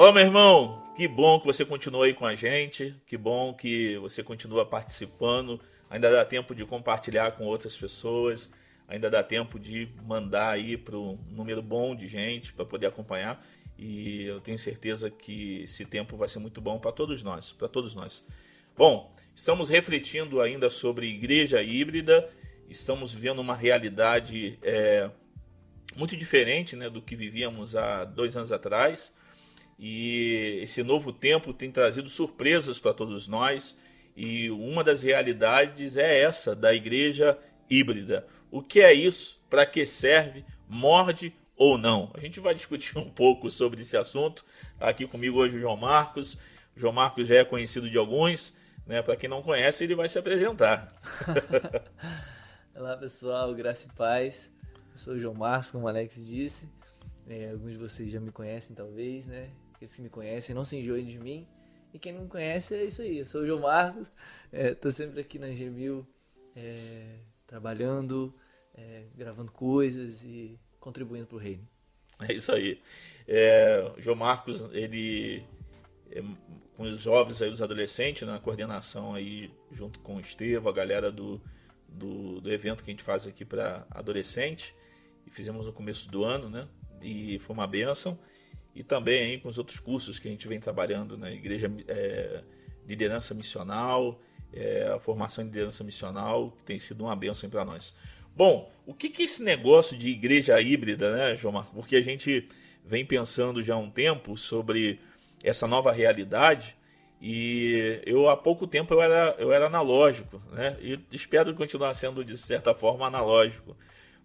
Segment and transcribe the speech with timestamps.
[0.00, 0.80] Olá, meu irmão.
[0.96, 2.94] Que bom que você continua aí com a gente.
[3.04, 5.60] Que bom que você continua participando.
[5.90, 8.48] Ainda dá tempo de compartilhar com outras pessoas.
[8.86, 13.44] Ainda dá tempo de mandar aí para um número bom de gente para poder acompanhar.
[13.76, 17.66] E eu tenho certeza que esse tempo vai ser muito bom para todos nós, para
[17.66, 18.24] todos nós.
[18.76, 22.30] Bom, estamos refletindo ainda sobre igreja híbrida.
[22.70, 25.10] Estamos vivendo uma realidade é,
[25.96, 29.12] muito diferente né, do que vivíamos há dois anos atrás.
[29.78, 33.78] E esse novo tempo tem trazido surpresas para todos nós.
[34.16, 37.38] E uma das realidades é essa da igreja
[37.70, 38.26] híbrida.
[38.50, 39.40] O que é isso?
[39.48, 40.44] Para que serve?
[40.68, 42.10] Morde ou não?
[42.14, 44.44] A gente vai discutir um pouco sobre esse assunto.
[44.72, 46.34] Está aqui comigo hoje o João Marcos.
[46.76, 48.58] O João Marcos já é conhecido de alguns.
[48.84, 49.00] Né?
[49.02, 50.88] Para quem não conhece, ele vai se apresentar.
[52.74, 54.50] Olá pessoal, graça e paz.
[54.92, 56.68] Eu sou o João Marcos, como o Alex disse.
[57.28, 59.50] É, alguns de vocês já me conhecem, talvez, né?
[59.78, 61.46] Aqueles que me conhecem, não se enjoem de mim.
[61.94, 63.18] E quem não me conhece é isso aí.
[63.18, 64.12] Eu sou o João Marcos,
[64.52, 66.04] estou é, sempre aqui na G1000,
[66.56, 67.14] é,
[67.46, 68.34] trabalhando,
[68.74, 71.66] é, gravando coisas e contribuindo para o reino.
[72.28, 72.82] É isso aí.
[73.28, 75.44] É, o João Marcos, ele
[76.10, 76.24] é,
[76.76, 81.12] com os jovens aí, os adolescentes, na coordenação aí, junto com o Estevam, a galera
[81.12, 81.40] do,
[81.88, 84.74] do, do evento que a gente faz aqui para adolescente.
[85.24, 86.66] E fizemos no começo do ano, né?
[87.00, 88.18] E foi uma benção
[88.78, 92.44] e também aí com os outros cursos que a gente vem trabalhando na igreja é,
[92.86, 94.20] liderança missional,
[94.52, 97.92] é, a formação de liderança missional, que tem sido uma bênção para nós.
[98.36, 101.74] Bom, o que, que é esse negócio de igreja híbrida, né, João Marco?
[101.74, 102.48] Porque a gente
[102.84, 105.00] vem pensando já há um tempo sobre
[105.42, 106.76] essa nova realidade
[107.20, 110.76] e eu há pouco tempo eu era, eu era analógico, né?
[110.80, 113.76] E espero continuar sendo de certa forma analógico.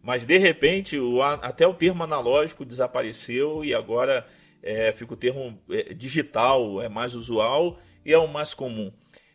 [0.04, 4.28] Mas de repente o, até o termo analógico desapareceu e agora
[4.64, 8.92] é, fica o termo é, digital, é mais usual e é o mais comum.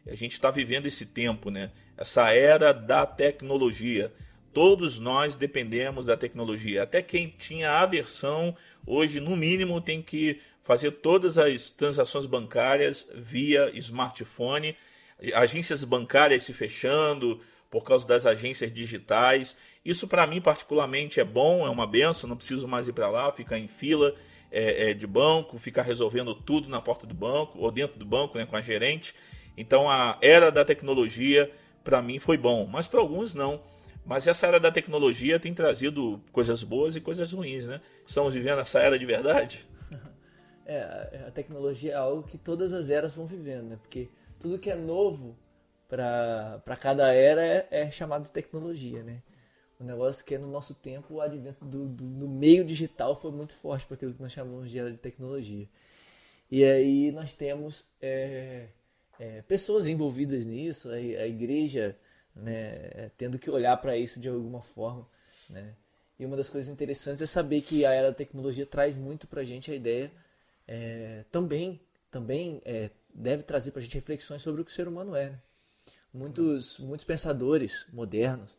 [0.06, 1.70] A gente está vivendo esse tempo, né?
[1.98, 4.12] essa era da tecnologia.
[4.54, 6.84] Todos nós dependemos da tecnologia.
[6.84, 13.70] Até quem tinha aversão, hoje, no mínimo, tem que fazer todas as transações bancárias via
[13.74, 14.74] smartphone.
[15.34, 19.56] Agências bancárias se fechando por causa das agências digitais.
[19.84, 22.30] Isso, para mim, particularmente, é bom, é uma benção.
[22.30, 24.14] Não preciso mais ir para lá, ficar em fila
[24.50, 28.38] é, é, de banco, ficar resolvendo tudo na porta do banco ou dentro do banco
[28.38, 29.14] né, com a gerente.
[29.56, 31.50] Então a era da tecnologia
[31.84, 33.60] para mim foi bom, mas para alguns não.
[34.04, 37.81] Mas essa era da tecnologia tem trazido coisas boas e coisas ruins, né?
[38.06, 39.66] Estamos vivendo essa era de verdade?
[40.70, 43.78] É, a tecnologia é algo que todas as eras vão vivendo, né?
[43.80, 45.34] Porque tudo que é novo
[45.88, 49.22] para cada era é, é chamado de tecnologia, né?
[49.81, 53.55] O negócio que é no nosso tempo o advento do, do, meio digital foi muito
[53.55, 55.69] forte para aquilo que nós chamamos de era de tecnologia.
[56.50, 58.66] E aí nós temos é,
[59.21, 61.97] é, pessoas envolvidas nisso, a, a igreja
[62.34, 65.06] né, tendo que olhar para isso de alguma forma.
[65.49, 65.75] Né?
[66.19, 69.43] E uma das coisas interessantes é saber que a era da tecnologia traz muito para
[69.43, 70.10] a gente a ideia
[70.66, 74.89] é, também, também é, deve trazer para a gente reflexões sobre o que o ser
[74.89, 75.31] humano é.
[75.31, 75.39] Né?
[76.12, 78.56] Muitos, muitos pensadores modernos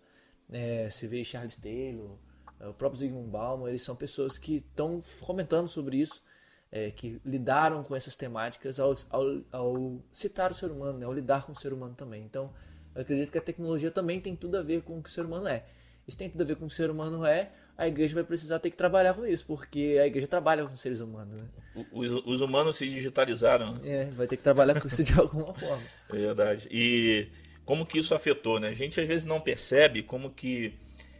[0.51, 2.17] é, você vê Charles Taylor,
[2.59, 6.23] é, o próprio Zygmunt Bauman, eles são pessoas que estão comentando sobre isso,
[6.71, 11.13] é, que lidaram com essas temáticas ao, ao, ao, citar o ser humano, né, ao
[11.13, 12.23] lidar com o ser humano também.
[12.23, 12.51] Então,
[12.93, 15.25] eu acredito que a tecnologia também tem tudo a ver com o que o ser
[15.25, 15.65] humano é.
[16.07, 18.23] Isso tem tudo a ver com o que o ser humano é, a igreja vai
[18.25, 21.33] precisar ter que trabalhar com isso, porque a igreja trabalha com seres humanos.
[21.33, 21.85] Né?
[21.93, 23.79] Os, os humanos se digitalizaram.
[23.85, 25.83] É, vai ter que trabalhar com isso de alguma forma.
[26.09, 26.67] É verdade.
[26.69, 27.29] E
[27.69, 28.69] como que isso afetou, né?
[28.69, 30.73] A gente às vezes não percebe como que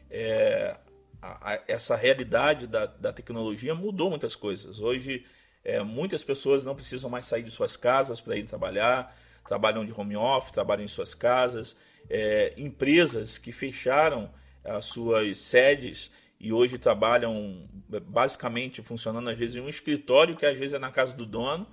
[0.10, 0.76] é,
[1.22, 4.80] a, a, essa realidade da, da, tecnologia mudou muitas coisas.
[4.80, 5.24] Hoje,
[5.64, 9.16] é, muitas pessoas não precisam mais sair de suas casas para ir trabalhar,
[9.48, 11.78] trabalham de home office, trabalham em suas casas.
[12.10, 14.28] É, empresas que fecharam
[14.66, 17.70] as suas sedes e hoje trabalham
[18.08, 21.68] basicamente funcionando às vezes em um escritório que às vezes é na casa do dono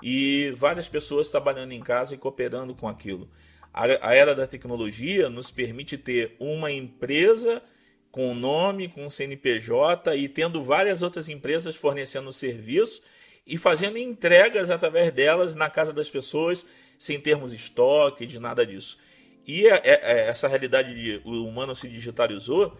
[0.00, 3.28] e várias pessoas trabalhando em casa e cooperando com aquilo.
[3.72, 7.62] A, era da tecnologia nos permite ter uma empresa
[8.10, 13.02] com nome, com CNPJ e tendo várias outras empresas fornecendo serviço
[13.46, 16.66] e fazendo entregas através delas na casa das pessoas
[16.98, 18.98] sem termos estoque, de nada disso.
[19.46, 22.76] E é, é, é, essa realidade de o humano se digitalizou,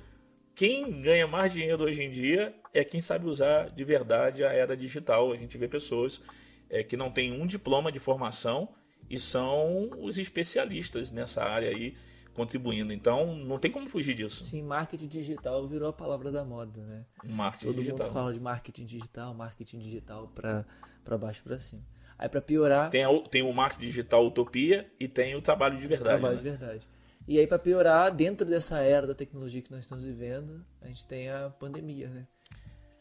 [0.54, 4.76] quem ganha mais dinheiro hoje em dia é quem sabe usar de verdade a era
[4.76, 5.32] digital.
[5.32, 6.20] A gente vê pessoas
[6.68, 8.68] é, que não têm um diploma de formação
[9.10, 11.94] e são os especialistas nessa área aí,
[12.32, 12.92] contribuindo.
[12.92, 14.44] Então, não tem como fugir disso.
[14.44, 17.04] Sim, marketing digital virou a palavra da moda, né?
[17.24, 18.06] Marketing Todo digital.
[18.06, 20.64] mundo fala de marketing digital, marketing digital para
[21.04, 21.82] para baixo para cima.
[22.18, 25.86] Aí para piorar, Tem, a- tem o marketing digital utopia e tem o trabalho de
[25.86, 26.18] verdade.
[26.20, 26.42] trabalho né?
[26.42, 26.88] de verdade.
[27.26, 31.06] E aí para piorar, dentro dessa era da tecnologia que nós estamos vivendo, a gente
[31.06, 32.26] tem a pandemia, né?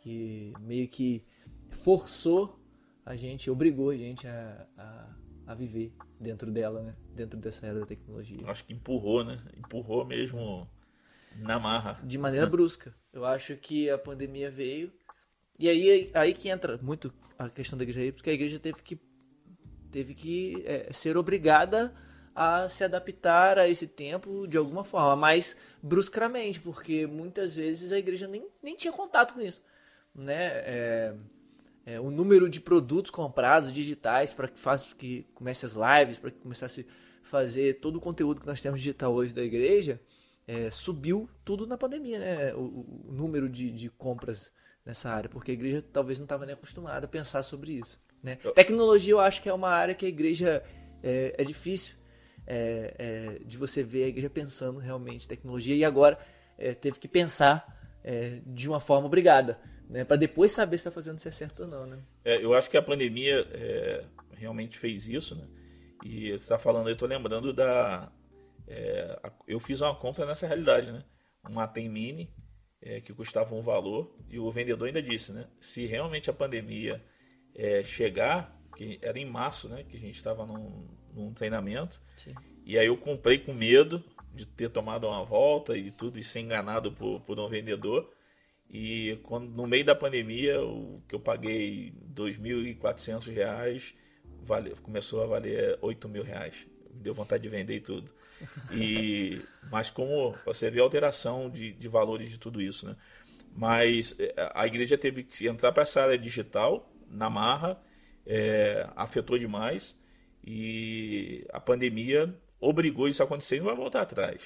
[0.01, 1.23] Que meio que
[1.69, 2.57] forçou
[3.05, 5.07] a gente, obrigou a gente a, a,
[5.49, 6.95] a viver dentro dela, né?
[7.15, 8.37] Dentro dessa era da tecnologia.
[8.45, 9.41] Acho que empurrou, né?
[9.57, 10.69] Empurrou mesmo
[11.37, 11.99] na marra.
[12.03, 12.93] de maneira brusca.
[13.11, 14.93] Eu acho que a pandemia veio
[15.57, 18.83] e aí aí que entra muito a questão da igreja aí, porque a igreja teve
[18.83, 18.99] que
[19.89, 21.95] teve que é, ser obrigada
[22.35, 27.97] a se adaptar a esse tempo de alguma forma, mas bruscamente, porque muitas vezes a
[27.97, 29.63] igreja nem, nem tinha contato com isso,
[30.13, 30.45] né?
[30.63, 31.15] É,
[31.85, 36.31] é, o número de produtos comprados digitais para que faça que comece as lives, para
[36.31, 39.99] que começasse a fazer todo o conteúdo que nós temos digital hoje da igreja,
[40.47, 42.53] é, subiu tudo na pandemia, né?
[42.55, 44.51] O, o- número de, de compras
[44.85, 47.99] nessa área, porque a igreja talvez não estava nem acostumada a pensar sobre isso.
[48.23, 48.35] Né?
[48.55, 50.63] Tecnologia eu acho que é uma área que a igreja
[51.03, 51.95] é, é difícil
[52.47, 56.17] é, é, de você ver a igreja pensando realmente em tecnologia e agora
[56.57, 57.77] é, teve que pensar
[58.45, 60.05] de uma forma obrigada, né?
[60.05, 61.99] Para depois saber se está fazendo se é certo ou não, né?
[62.23, 65.47] É, eu acho que a pandemia é, realmente fez isso, né?
[66.05, 68.11] E está falando, eu estou lembrando da.
[68.67, 71.03] é, eu fiz uma compra nessa realidade, né?
[71.49, 72.31] Um Atem Mini
[72.81, 75.47] é, que custava um valor e o vendedor ainda disse, né?
[75.59, 77.03] Se realmente a pandemia
[77.55, 79.83] é, chegar, que era em março, né?
[79.83, 82.33] Que a gente estava num, num treinamento, Sim.
[82.63, 84.03] e aí eu comprei com medo
[84.33, 88.09] de ter tomado uma volta e tudo e ser enganado por, por um vendedor.
[88.69, 93.95] E quando no meio da pandemia, o que eu paguei 2.400 reais
[94.43, 96.67] vale, começou a valer 8 mil reais.
[96.93, 98.11] Me deu vontade de vender e tudo.
[98.71, 102.95] E, mas como você vê a alteração de, de valores de tudo isso, né?
[103.55, 107.81] Mas eh, a igreja teve que entrar para essa área digital, na marra,
[108.25, 109.99] eh, afetou demais
[110.43, 114.41] e a pandemia obrigou isso a acontecer e não vai voltar atrás.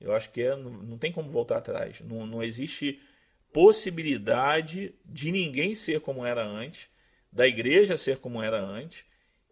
[0.00, 2.00] Eu acho que é, não, não tem como voltar atrás.
[2.00, 3.00] Não, não existe
[3.54, 6.88] possibilidade de ninguém ser como era antes,
[7.32, 9.04] da igreja ser como era antes,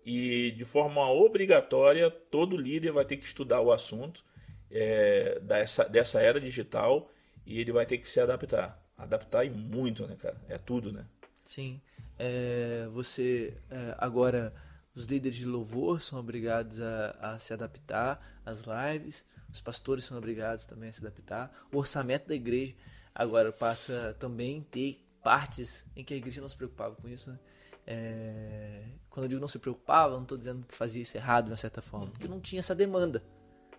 [0.04, 4.24] e de forma obrigatória todo líder vai ter que estudar o assunto
[4.68, 7.12] é, dessa, dessa era digital
[7.46, 8.82] e ele vai ter que se adaptar.
[8.98, 10.36] Adaptar e muito, né, cara?
[10.48, 11.06] É tudo, né?
[11.44, 11.80] Sim.
[12.18, 14.52] É, você é, agora
[14.96, 20.18] os líderes de louvor são obrigados a, a se adaptar às lives, os pastores são
[20.18, 21.52] obrigados também a se adaptar.
[21.72, 22.74] O orçamento da igreja
[23.14, 27.30] agora passa também ter partes em que a igreja não se preocupava com isso.
[27.30, 27.38] Né?
[27.86, 31.50] É, quando eu digo não se preocupava, não estou dizendo que fazia isso errado de
[31.50, 33.22] uma certa forma, porque não tinha essa demanda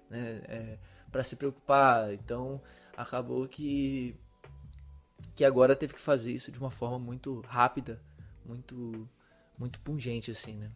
[0.09, 0.77] né,
[1.11, 2.13] para se preocupar.
[2.13, 2.61] Então
[2.95, 4.15] acabou que
[5.35, 8.01] que agora teve que fazer isso de uma forma muito rápida,
[8.45, 9.09] muito
[9.57, 10.71] muito pungente assim, né?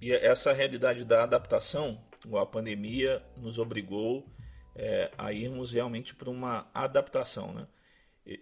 [0.00, 2.02] E essa realidade da adaptação,
[2.40, 4.26] a pandemia nos obrigou
[4.74, 7.66] é, a irmos realmente para uma adaptação, né?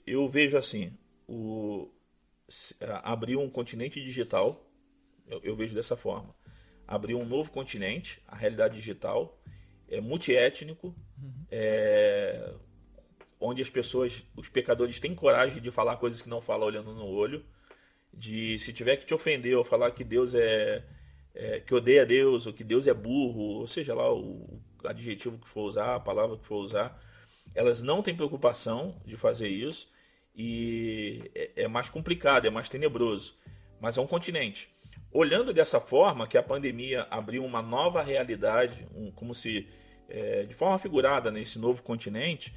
[0.07, 0.97] Eu vejo assim,
[1.27, 1.91] o
[3.03, 4.69] abriu um continente digital,
[5.27, 6.35] eu, eu vejo dessa forma,
[6.87, 9.41] abriu um novo continente, a realidade digital,
[9.89, 11.45] é multiétnico, uhum.
[11.51, 12.53] é,
[13.41, 17.07] onde as pessoas, os pecadores têm coragem de falar coisas que não falam olhando no
[17.07, 17.45] olho,
[18.13, 20.85] de se tiver que te ofender ou falar que Deus é,
[21.35, 25.49] é, que odeia Deus ou que Deus é burro, ou seja lá o adjetivo que
[25.49, 27.01] for usar, a palavra que for usar,
[27.55, 29.91] elas não têm preocupação de fazer isso
[30.35, 33.37] e é, é mais complicado, é mais tenebroso,
[33.81, 34.69] mas é um continente.
[35.13, 39.69] Olhando dessa forma, que a pandemia abriu uma nova realidade, um, como se
[40.09, 42.55] é, de forma figurada nesse novo continente,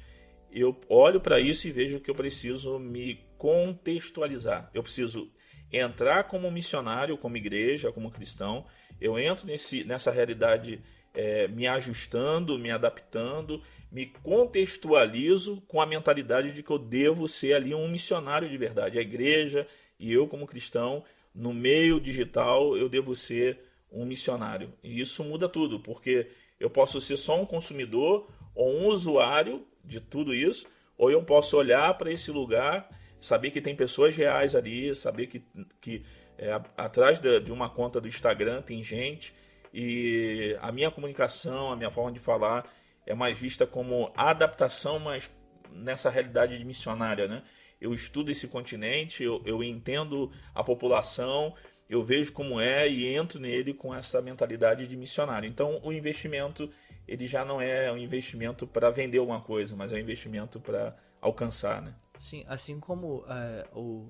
[0.50, 4.70] eu olho para isso e vejo que eu preciso me contextualizar.
[4.72, 5.30] Eu preciso
[5.72, 8.64] entrar como missionário, como igreja, como cristão.
[9.00, 10.80] Eu entro nesse, nessa realidade
[11.14, 17.54] é, me ajustando, me adaptando, me contextualizo com a mentalidade de que eu devo ser
[17.54, 18.98] ali um missionário de verdade.
[18.98, 19.66] A igreja
[19.98, 21.04] e eu, como cristão,
[21.34, 24.72] no meio digital, eu devo ser um missionário.
[24.82, 26.26] E isso muda tudo, porque
[26.58, 30.66] eu posso ser só um consumidor ou um usuário de tudo isso,
[30.98, 32.88] ou eu posso olhar para esse lugar,
[33.20, 35.42] saber que tem pessoas reais ali, saber que,
[35.80, 36.04] que
[36.36, 39.32] é, atrás de, de uma conta do Instagram tem gente
[39.76, 42.64] e a minha comunicação, a minha forma de falar
[43.04, 45.28] é mais vista como adaptação, mas
[45.72, 47.42] nessa realidade de missionária, né?
[47.80, 51.52] Eu estudo esse continente, eu, eu entendo a população,
[51.90, 55.48] eu vejo como é e entro nele com essa mentalidade de missionário.
[55.48, 56.70] Então, o investimento
[57.06, 60.96] ele já não é um investimento para vender alguma coisa, mas é um investimento para
[61.20, 61.94] alcançar, né?
[62.18, 64.08] Sim, assim como é, o,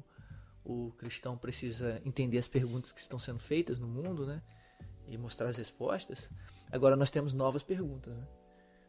[0.63, 4.43] o cristão precisa entender as perguntas que estão sendo feitas no mundo, né?
[5.09, 6.31] E mostrar as respostas.
[6.73, 8.27] Agora nós temos novas perguntas, né?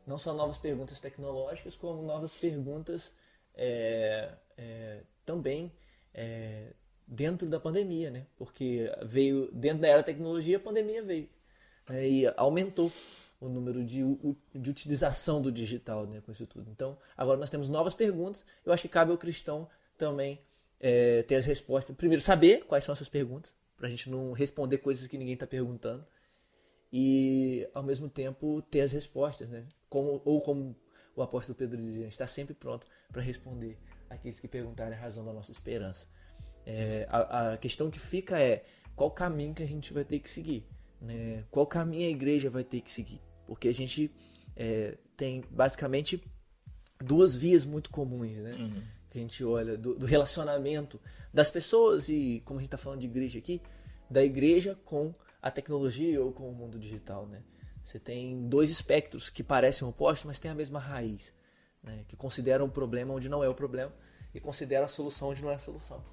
[0.08, 3.14] Não só novas perguntas tecnológicas, como novas perguntas
[3.56, 5.72] é, é, também
[6.14, 6.74] é,
[7.08, 8.26] dentro da pandemia, né?
[8.38, 11.30] Porque veio dentro da era tecnologia, a pandemia veio
[11.90, 12.08] né?
[12.08, 12.92] e aumentou
[13.40, 14.02] o número de,
[14.54, 16.70] de utilização do digital né, com isso tudo.
[16.72, 18.46] Então, agora nós temos novas perguntas.
[18.66, 19.68] Eu acho que cabe ao cristão
[19.98, 20.40] também
[20.80, 21.96] é, ter as respostas.
[21.96, 25.48] Primeiro, saber quais são essas perguntas, para a gente não responder coisas que ninguém está
[25.48, 26.06] perguntando.
[26.92, 29.50] E, ao mesmo tempo, ter as respostas.
[29.50, 29.66] Né?
[29.90, 30.76] Como, ou como
[31.16, 33.78] o apóstolo Pedro dizia, está sempre pronto para responder
[34.10, 36.08] aqueles que perguntarem a razão da nossa esperança.
[36.66, 38.66] É, a, a questão que fica é
[38.96, 40.66] qual caminho que a gente vai ter que seguir.
[41.02, 41.44] Né?
[41.52, 43.22] Qual caminho a igreja vai ter que seguir?
[43.46, 44.12] Porque a gente
[44.56, 46.24] é, tem basicamente
[47.00, 48.54] duas vias muito comuns, né?
[48.54, 48.82] Uhum.
[49.16, 51.00] Que a gente olha do, do, relacionamento
[51.34, 53.62] das pessoas e, como a gente está falando de igreja aqui,
[54.10, 57.42] da igreja com a tecnologia ou com o mundo digital, né?
[57.82, 61.32] Você tem dois espectros que parecem opostos, mas têm a mesma raiz,
[61.82, 62.04] né?
[62.10, 63.94] Que consideram um problema onde não é o problema
[64.34, 66.04] e consideram a solução onde não é a solução.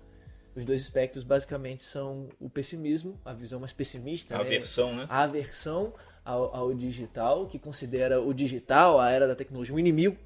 [0.54, 4.44] Os dois espectros basicamente são o pessimismo, a visão mais pessimista, a né?
[4.44, 5.06] aversão, né?
[5.09, 5.92] A aversão
[6.25, 10.16] ao, ao, digital, que considera o digital, a era da tecnologia, um inimigo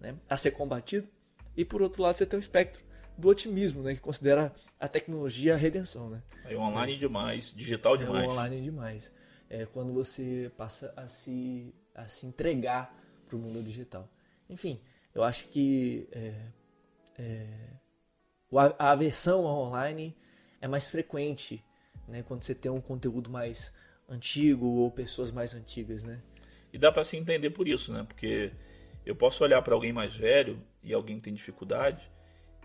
[0.00, 0.16] né?
[0.26, 1.06] a ser combatido.
[1.56, 2.82] E por outro lado, você tem o espectro
[3.16, 3.94] do otimismo, né?
[3.94, 6.22] Que considera a tecnologia a redenção, né?
[6.44, 8.24] É online demais, digital demais.
[8.24, 9.12] É online demais.
[9.48, 12.94] É quando você passa a se, a se entregar
[13.26, 14.08] para o mundo digital.
[14.48, 14.80] Enfim,
[15.14, 16.34] eu acho que é,
[17.18, 17.46] é,
[18.78, 20.14] a aversão ao online
[20.60, 21.62] é mais frequente
[22.08, 23.72] né, quando você tem um conteúdo mais
[24.08, 26.20] antigo ou pessoas mais antigas, né?
[26.72, 28.04] E dá para se entender por isso, né?
[28.06, 28.52] Porque
[29.04, 32.10] eu posso olhar para alguém mais velho e alguém que tem dificuldade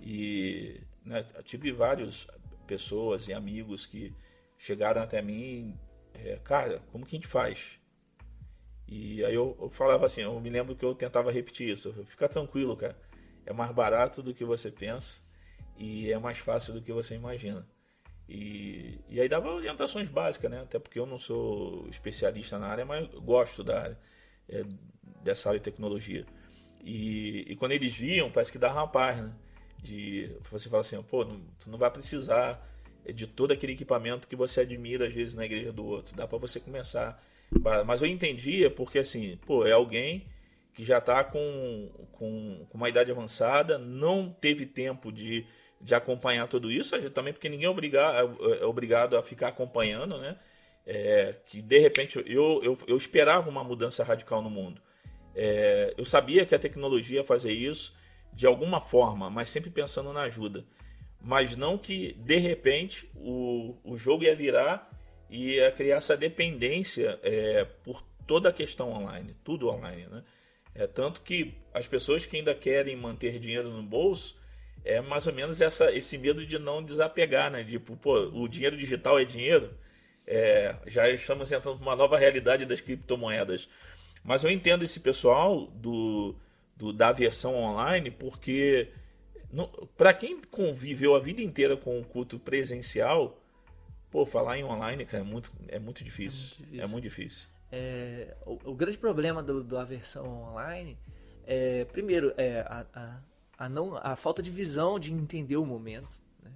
[0.02, 2.28] e né, tive várias
[2.66, 4.14] pessoas e amigos que
[4.58, 5.78] chegaram até mim,
[6.14, 7.80] é, cara, como que a gente faz?
[8.88, 12.28] E aí eu, eu, falava assim, eu me lembro que eu tentava repetir isso, fica
[12.28, 12.98] tranquilo, cara,
[13.46, 15.22] é mais barato do que você pensa
[15.78, 17.68] e é mais fácil do que você imagina.
[18.28, 20.62] E, e aí dava orientações básicas, né?
[20.62, 24.00] Até porque eu não sou especialista na área, mas gosto da área,
[24.48, 24.64] é,
[25.24, 26.26] dessa área de tecnologia.
[26.84, 29.34] E, e, quando eles viam, parece que dava uma né?
[29.82, 32.66] De você fala assim, pô, não, tu não vai precisar
[33.14, 36.16] de todo aquele equipamento que você admira às vezes na igreja do outro.
[36.16, 37.24] Dá para você começar.
[37.86, 40.28] Mas eu entendia porque assim, pô, é alguém
[40.74, 45.46] que já está com, com, com uma idade avançada, não teve tempo de
[45.82, 50.18] de acompanhar tudo isso, também porque ninguém é obrigado, é, é obrigado a ficar acompanhando,
[50.18, 50.38] né?
[50.86, 54.82] É, que de repente eu, eu, eu, esperava uma mudança radical no mundo.
[55.42, 57.96] É, eu sabia que a tecnologia ia fazer isso
[58.34, 60.66] de alguma forma, mas sempre pensando na ajuda.
[61.22, 64.92] Mas não que de repente o, o jogo ia virar
[65.30, 70.24] e ia criar essa dependência é, por toda a questão online, tudo online, né?
[70.76, 74.38] É tanto que as pessoas que ainda querem manter dinheiro no bolso
[74.84, 77.64] é mais ou menos essa, esse medo de não desapegar, né?
[77.64, 79.74] Tipo, pô, o dinheiro digital é dinheiro.
[80.28, 83.70] É, já estamos entrando numa nova realidade das criptomoedas.
[84.24, 86.36] Mas eu entendo esse pessoal do,
[86.76, 88.90] do da versão online, porque
[89.98, 93.40] para quem conviveu a vida inteira com o culto presencial,
[94.12, 96.58] pô, falar em online, cara, é muito, é muito difícil.
[96.60, 96.84] É muito difícil.
[96.84, 97.48] É muito difícil.
[97.72, 100.98] É, o, o, grande problema do, do versão online
[101.46, 103.20] é, primeiro, é a, a
[103.60, 106.18] a, não, a falta de visão de entender o momento.
[106.42, 106.50] Né?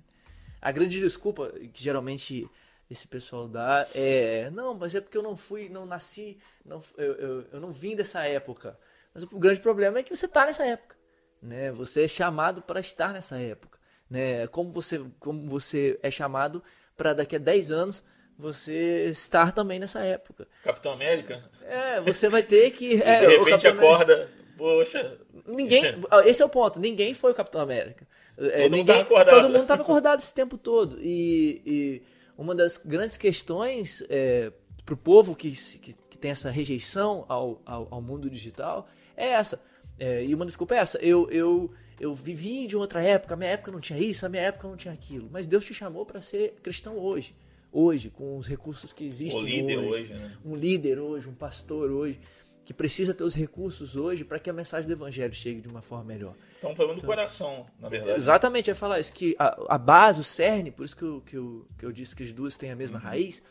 [0.62, 2.50] A grande desculpa que geralmente
[2.94, 7.14] esse pessoal dá é não, mas é porque eu não fui, não nasci, não, eu,
[7.16, 8.78] eu, eu não vim dessa época.
[9.14, 10.96] Mas o grande problema é que você está nessa época.
[11.42, 11.72] Né?
[11.72, 13.78] Você é chamado para estar nessa época.
[14.10, 14.48] Né?
[14.48, 16.64] Como, você, como você é chamado
[16.96, 18.04] para daqui a 10 anos
[18.38, 20.48] você estar também nessa época.
[20.64, 21.44] Capitão América?
[21.64, 23.02] É, você vai ter que.
[23.02, 24.30] É, de repente acorda.
[24.58, 25.18] Poxa.
[25.46, 25.84] Ninguém.
[26.26, 26.80] Esse é o ponto.
[26.80, 28.08] Ninguém foi o Capitão América.
[28.38, 29.36] É, todo ninguém, mundo estava acordado.
[29.36, 30.98] Todo mundo estava acordado esse tempo todo.
[31.00, 32.04] E, e
[32.38, 34.52] uma das grandes questões é,
[34.86, 39.30] para o povo que, que, que, tem essa rejeição ao, ao, ao mundo digital é
[39.30, 39.62] essa.
[40.00, 40.98] É, e uma desculpa é essa.
[41.00, 44.44] Eu, eu, eu vivi de outra época, a minha época não tinha isso, a minha
[44.44, 45.30] época não tinha aquilo.
[45.32, 47.36] Mas Deus te chamou para ser cristão hoje.
[47.72, 49.42] Hoje, com os recursos que existem.
[49.42, 50.38] Um líder hoje, hoje né?
[50.46, 52.20] Um líder hoje, um pastor hoje.
[52.66, 55.82] Que precisa ter os recursos hoje para que a mensagem do evangelho chegue de uma
[55.82, 56.36] forma melhor.
[56.58, 58.18] Então, é um problema do coração, na verdade.
[58.18, 61.36] Exatamente, é falar isso, que a, a, base, o cerne, por isso que eu, que,
[61.36, 63.04] eu, que eu disse que as duas têm a mesma uhum.
[63.04, 63.42] raiz,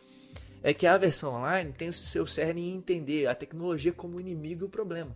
[0.63, 4.63] é que a versão online tem o seu cerne em entender a tecnologia como inimigo
[4.63, 5.15] e o problema.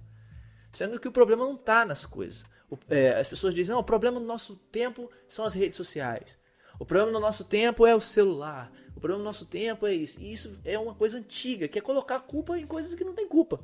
[0.73, 2.45] Sendo que o problema não está nas coisas.
[2.71, 6.37] O, é, as pessoas dizem, não, o problema do nosso tempo são as redes sociais.
[6.79, 8.71] O problema do nosso tempo é o celular.
[8.95, 10.21] O problema do nosso tempo é isso.
[10.21, 13.26] E isso é uma coisa antiga, que é colocar culpa em coisas que não tem
[13.26, 13.61] culpa.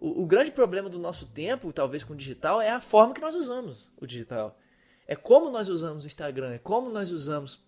[0.00, 3.20] O, o, grande problema do nosso tempo, talvez com o digital, é a forma que
[3.20, 4.58] nós usamos o digital.
[5.06, 7.64] É como nós usamos o Instagram, é como nós usamos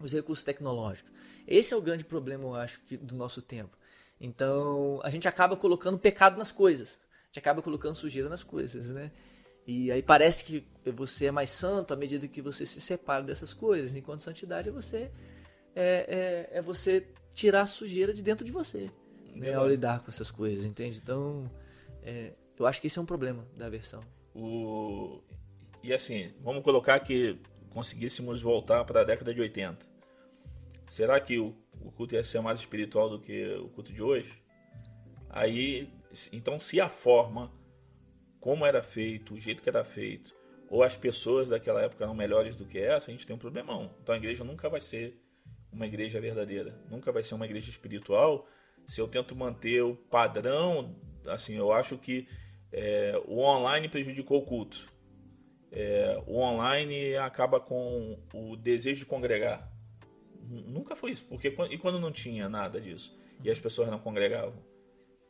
[0.00, 1.12] os recursos tecnológicos.
[1.46, 3.76] Esse é o grande problema, eu acho, que, do nosso tempo.
[4.20, 6.98] Então, a gente acaba colocando pecado nas coisas.
[7.24, 9.10] A gente acaba colocando sujeira nas coisas, né?
[9.66, 13.52] E aí parece que você é mais santo à medida que você se separa dessas
[13.52, 13.96] coisas.
[13.96, 15.10] Enquanto santidade é você
[15.74, 18.90] é, é, é você tirar a sujeira de dentro de você
[19.36, 21.00] né, ao lidar com essas coisas, entende?
[21.02, 21.50] Então,
[22.02, 24.02] é, eu acho que esse é um problema da versão.
[24.34, 25.20] O...
[25.82, 27.38] E assim, vamos colocar que
[27.70, 29.86] conseguíssemos voltar para a década de 80.
[30.88, 34.32] Será que o, o culto ia ser mais espiritual do que o culto de hoje?
[35.28, 35.88] Aí,
[36.32, 37.52] então, se a forma,
[38.40, 40.34] como era feito, o jeito que era feito,
[40.68, 43.94] ou as pessoas daquela época eram melhores do que essa, a gente tem um problemão.
[44.02, 45.20] Então a igreja nunca vai ser
[45.72, 48.48] uma igreja verdadeira, nunca vai ser uma igreja espiritual
[48.86, 50.94] se eu tento manter o padrão,
[51.26, 52.28] assim, eu acho que
[52.72, 54.92] é, o online prejudicou o culto.
[55.72, 59.70] É, o online acaba com o desejo de congregar.
[60.48, 64.62] Nunca foi isso, porque e quando não tinha nada disso e as pessoas não congregavam,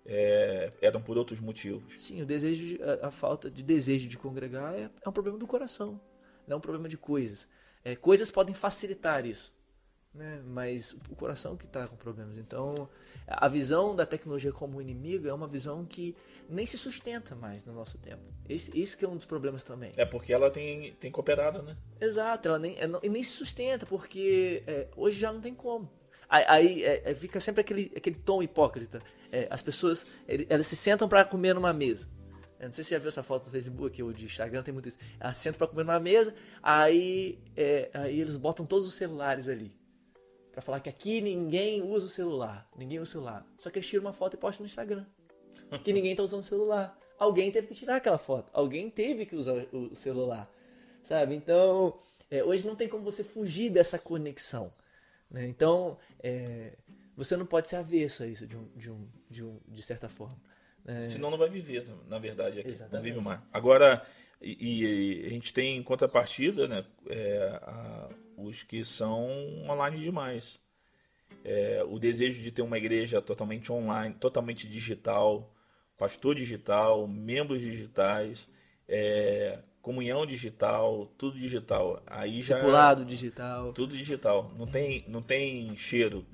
[0.05, 2.01] é, eram por outros motivos.
[2.01, 5.39] Sim, o desejo, de, a, a, falta de desejo de congregar é, é, um problema
[5.39, 6.01] do coração,
[6.47, 7.49] não é um problema de coisas.
[7.83, 9.56] É, coisas podem facilitar isso
[10.17, 10.43] né?
[10.45, 12.39] mas o coração que está com problemas.
[12.39, 12.89] Então,
[13.27, 16.15] a visão da tecnologia como inimigo é uma visão que
[16.49, 18.23] nem se sustenta mais no nosso tempo.
[18.49, 19.93] Esse, esse é um dos problemas também.
[19.97, 21.77] É porque ela tem, tem cooperado, né?
[22.01, 25.91] Exato, ela nem, é, nem se sustenta, porque é, hoje já não tem como.
[26.29, 29.01] Aí é, é, fica sempre aquele, aquele tom hipócrita.
[29.31, 30.07] É, as pessoas
[30.49, 32.09] elas se sentam para comer numa mesa.
[32.59, 34.73] Eu não sei se você já viu essa foto no Facebook ou de Instagram, tem
[34.73, 34.99] muito isso.
[35.21, 39.47] Elas se sentam para comer numa mesa, aí, é, aí eles botam todos os celulares
[39.47, 39.73] ali
[40.57, 42.67] para falar que aqui ninguém usa o celular.
[42.75, 43.47] Ninguém usa o celular.
[43.59, 45.05] Só que eles tiram uma foto e postam no Instagram.
[45.85, 46.99] Que ninguém está usando o celular.
[47.19, 48.49] Alguém teve que tirar aquela foto.
[48.55, 50.51] Alguém teve que usar o celular.
[51.03, 51.35] Sabe?
[51.35, 51.93] Então,
[52.31, 54.73] é, hoje não tem como você fugir dessa conexão.
[55.31, 55.47] Né?
[55.47, 56.73] Então, é,
[57.15, 60.09] você não pode ser avesso a isso de, um, de, um, de, um, de certa
[60.09, 60.41] forma.
[60.87, 61.05] É...
[61.05, 62.61] Senão não vai viver, na verdade.
[62.61, 62.75] Aqui.
[62.91, 63.41] Não vive mais.
[63.53, 64.07] Agora,
[64.41, 69.27] e, e, a gente tem em contrapartida né, é, a, os que são
[69.69, 70.61] online demais.
[71.45, 75.53] É, o desejo de ter uma igreja totalmente online, totalmente digital,
[75.99, 78.49] pastor digital, membros digitais,
[78.89, 82.03] é, comunhão digital, tudo digital.
[82.07, 83.73] Aí já Circulado digital.
[83.73, 84.53] Tudo digital.
[84.59, 86.27] Não tem, não tem cheiro,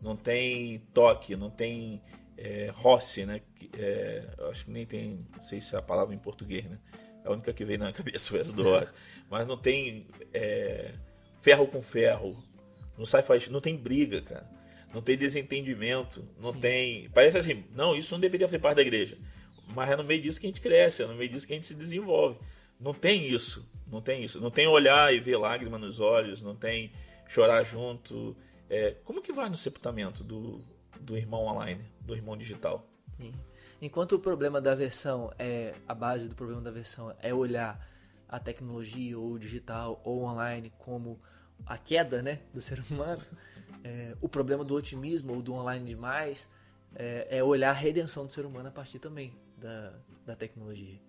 [0.00, 2.00] não tem toque, não tem
[2.38, 3.42] é, roce, né?
[3.76, 6.78] É, acho que nem tem, não sei se é a palavra em português, né?
[7.24, 8.94] A única que veio na cabeça foi essa do roce.
[9.28, 10.92] Mas não tem é,
[11.40, 12.36] ferro com ferro.
[12.96, 14.46] Não sai faz, não tem briga, cara.
[14.92, 16.60] Não tem desentendimento, não Sim.
[16.60, 19.16] tem, parece assim, não, isso não deveria fazer parte da igreja.
[19.68, 21.56] Mas é no meio disso que a gente cresce, é no meio disso que a
[21.56, 22.38] gente se desenvolve.
[22.78, 24.40] Não tem isso, não tem isso.
[24.40, 26.92] Não tem olhar e ver lágrima nos olhos, não tem
[27.28, 28.36] chorar junto.
[28.68, 30.60] É, como que vai no sepultamento do,
[31.00, 32.84] do irmão online, do irmão digital?
[33.16, 33.32] Sim.
[33.80, 37.88] Enquanto o problema da versão é a base do problema da versão é olhar
[38.30, 41.20] a tecnologia ou digital ou online como
[41.66, 43.22] a queda né, do ser humano,
[43.82, 46.48] é, o problema do otimismo ou do online demais
[46.94, 49.92] é, é, olhar a redenção do ser humano a partir também da,
[50.24, 51.00] da tecnologia.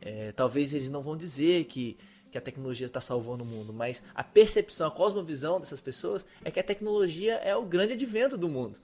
[0.00, 1.96] É, talvez eles não vão dizer que,
[2.30, 6.50] que a tecnologia está salvando o mundo, mas a percepção, a cosmovisão dessas pessoas é
[6.50, 8.78] que a tecnologia é o grande advento do mundo.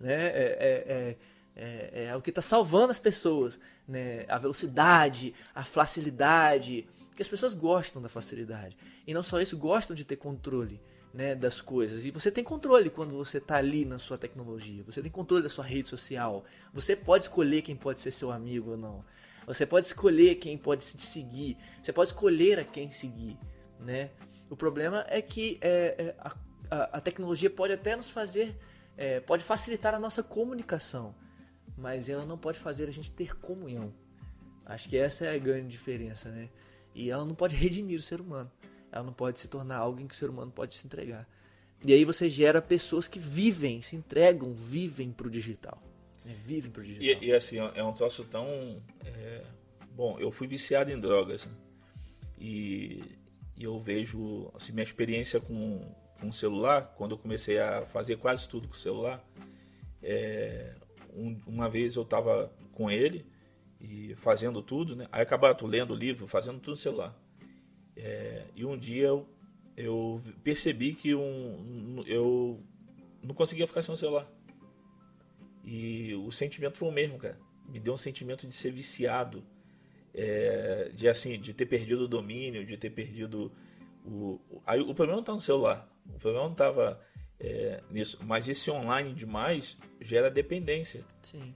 [0.00, 0.14] Né?
[0.14, 1.16] É, é,
[1.56, 3.58] é, é o que está salvando as pessoas.
[3.86, 4.24] Né?
[4.28, 6.86] A velocidade, a facilidade,
[7.18, 8.76] porque as pessoas gostam da facilidade.
[9.04, 10.80] E não só isso, gostam de ter controle
[11.12, 12.04] né, das coisas.
[12.04, 14.84] E você tem controle quando você está ali na sua tecnologia.
[14.84, 16.44] Você tem controle da sua rede social.
[16.72, 19.04] Você pode escolher quem pode ser seu amigo ou não.
[19.48, 21.58] Você pode escolher quem pode te seguir.
[21.82, 23.36] Você pode escolher a quem seguir.
[23.80, 24.10] Né?
[24.48, 28.56] O problema é que é, é, a, a, tecnologia pode até nos fazer,
[28.96, 31.12] é, pode facilitar a nossa comunicação,
[31.76, 33.92] mas ela não pode fazer a gente ter comunhão.
[34.64, 36.48] Acho que essa é a grande diferença, né?
[36.94, 38.50] E ela não pode redimir o ser humano.
[38.90, 41.28] Ela não pode se tornar alguém que o ser humano pode se entregar.
[41.84, 45.80] E aí você gera pessoas que vivem, se entregam, vivem para o digital.
[46.24, 46.34] né?
[46.44, 47.22] vivem pro digital.
[47.22, 48.82] E, e assim, é um troço tão.
[49.04, 49.42] É...
[49.92, 51.44] Bom, eu fui viciado em drogas.
[51.44, 51.52] Né?
[52.38, 53.04] E,
[53.56, 55.80] e, eu vejo assim, minha experiência com,
[56.20, 59.24] com o celular, quando eu comecei a fazer quase tudo com o celular.
[60.02, 60.74] É...
[61.14, 63.24] Um, uma vez eu estava com ele
[63.80, 65.06] e fazendo tudo, né?
[65.12, 67.16] Aí acabava lendo o livro, fazendo tudo no celular.
[67.96, 69.28] É, e um dia eu,
[69.76, 72.60] eu percebi que um, eu
[73.22, 74.30] não conseguia ficar sem o celular.
[75.64, 77.38] E o sentimento foi o mesmo, cara.
[77.68, 79.44] Me deu um sentimento de ser viciado,
[80.14, 83.52] é, de assim, de ter perdido o domínio, de ter perdido
[84.04, 84.40] o.
[84.66, 85.88] Aí o problema não está no celular.
[86.06, 87.00] O problema não estava
[87.40, 88.18] é, nisso.
[88.24, 91.04] Mas esse online demais gera dependência.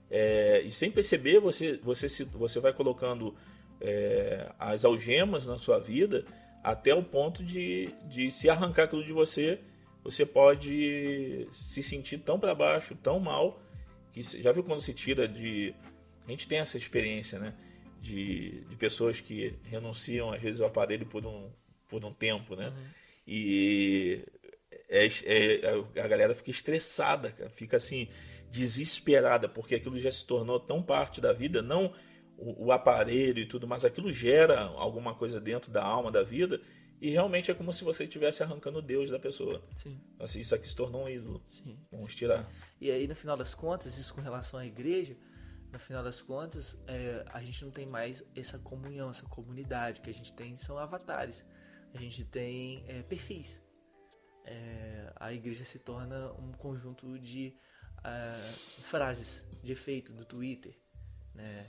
[0.09, 3.35] É, e sem perceber, você, você, se, você vai colocando
[3.81, 6.25] é, as algemas na sua vida
[6.63, 9.59] até o ponto de, de se arrancar aquilo de você,
[10.03, 13.61] você pode se sentir tão para baixo, tão mal,
[14.13, 15.73] que já viu quando se tira de.
[16.25, 17.53] A gente tem essa experiência, né?
[18.01, 21.49] De, de pessoas que renunciam, às vezes, ao aparelho por um,
[21.89, 22.67] por um tempo, né?
[22.67, 22.83] Uhum.
[23.27, 24.25] E
[24.89, 28.07] é, é, a galera fica estressada, cara, fica assim,
[28.49, 31.93] desesperada, porque aquilo já se tornou tão parte da vida, não
[32.37, 36.61] o, o, aparelho e tudo, mas aquilo gera alguma coisa dentro da alma da vida,
[37.01, 39.61] e realmente é como se você estivesse arrancando Deus da pessoa.
[39.75, 39.99] Sim.
[40.19, 41.41] Assim, isso aqui se tornou um ídolo.
[41.45, 41.77] Sim.
[41.91, 42.49] Vamos tirar.
[42.79, 45.17] E aí, no final das contas, isso com relação à igreja,
[45.71, 49.99] no final das contas, é, a gente não tem mais essa comunhão, essa comunidade.
[49.99, 51.43] que a gente tem são avatares.
[51.93, 53.59] A gente tem é, perfis
[54.45, 57.55] é, a igreja se torna um conjunto de
[57.99, 60.77] uh, frases de efeito do Twitter,
[61.33, 61.65] né?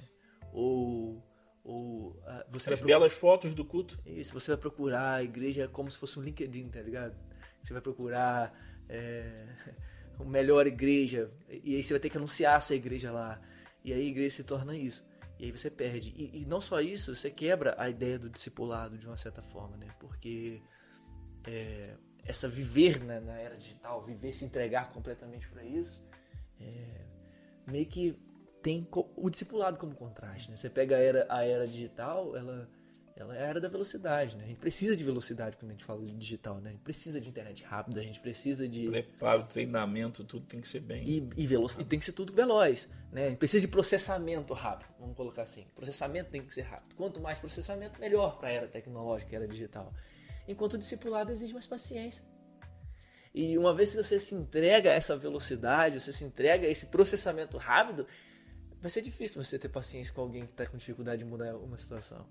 [0.52, 1.22] Ou,
[1.62, 3.98] ou uh, você as belas fotos do culto.
[4.04, 7.16] Isso, você vai procurar a igreja como se fosse um LinkedIn, tá ligado?
[7.62, 8.52] Você vai procurar
[8.88, 9.46] é,
[10.18, 13.40] a melhor igreja e aí você vai ter que anunciar a sua igreja lá.
[13.84, 15.04] E aí a igreja se torna isso.
[15.38, 16.12] E aí você perde.
[16.16, 19.76] E, e não só isso, você quebra a ideia do discipulado de uma certa forma,
[19.76, 19.88] né?
[19.98, 20.62] Porque
[21.46, 26.02] é, essa viver na, na, era digital, viver, se entregar completamente para isso,
[26.60, 27.00] é,
[27.70, 28.18] meio que
[28.62, 30.50] tem o discipulado como contraste.
[30.50, 30.56] Né?
[30.56, 32.66] Você pega a era, a era digital, ela,
[33.14, 34.38] ela é a era da velocidade.
[34.38, 34.44] Né?
[34.44, 36.58] A gente precisa de velocidade quando a gente fala de digital.
[36.62, 36.70] Né?
[36.70, 38.88] A gente precisa de internet rápida, a gente precisa de.
[38.88, 41.06] Preparo, treinamento, tudo tem que ser bem.
[41.06, 41.78] E, e, veloc...
[41.78, 42.88] e tem que ser tudo veloz.
[43.12, 43.26] Né?
[43.26, 45.66] A gente precisa de processamento rápido, vamos colocar assim.
[45.74, 46.94] Processamento tem que ser rápido.
[46.96, 49.92] Quanto mais processamento, melhor para a era tecnológica, a era digital.
[50.46, 52.24] Enquanto o discipulado exige mais paciência.
[53.34, 56.86] E uma vez que você se entrega a essa velocidade, você se entrega a esse
[56.86, 58.06] processamento rápido,
[58.80, 61.76] vai ser difícil você ter paciência com alguém que está com dificuldade de mudar uma
[61.76, 62.24] situação.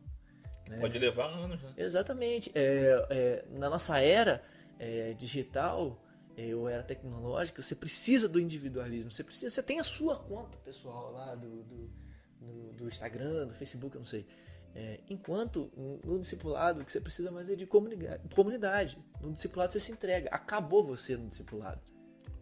[0.69, 0.79] Né?
[0.79, 1.73] Pode levar anos, né?
[1.75, 2.51] Exatamente.
[2.55, 4.41] É, é, na nossa era
[4.79, 6.01] é, digital,
[6.37, 9.11] é, ou era tecnológica, você precisa do individualismo.
[9.11, 11.91] Você precisa, você tem a sua conta pessoal lá do, do,
[12.39, 14.25] do, do Instagram, do Facebook, eu não sei.
[14.75, 15.71] É, enquanto
[16.03, 18.97] no discipulado que você precisa mais é de comunidade.
[19.21, 20.29] No discipulado você se entrega.
[20.31, 21.79] Acabou você no discipulado.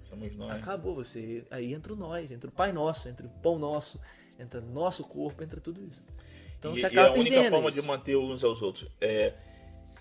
[0.01, 0.51] Somos nós.
[0.51, 1.45] Acabou você.
[1.51, 3.99] Aí entra o nós, entra o Pai Nosso, entra o Pão Nosso,
[4.39, 6.03] entra nosso corpo, entra tudo isso.
[6.57, 7.81] Então e, você acaba e a única forma isso.
[7.81, 9.33] de manter uns aos outros é,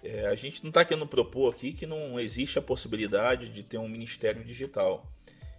[0.02, 3.78] é a gente não está querendo propor aqui que não existe a possibilidade de ter
[3.78, 5.10] um ministério digital.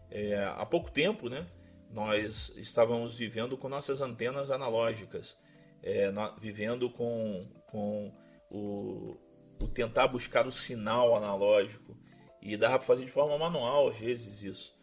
[0.09, 1.45] É, há pouco tempo, né,
[1.89, 5.37] nós estávamos vivendo com nossas antenas analógicas
[5.83, 8.13] é, na, vivendo com, com
[8.49, 9.17] o,
[9.59, 11.97] o, tentar buscar o sinal analógico.
[12.41, 14.75] E dava para fazer de forma manual, às vezes, isso.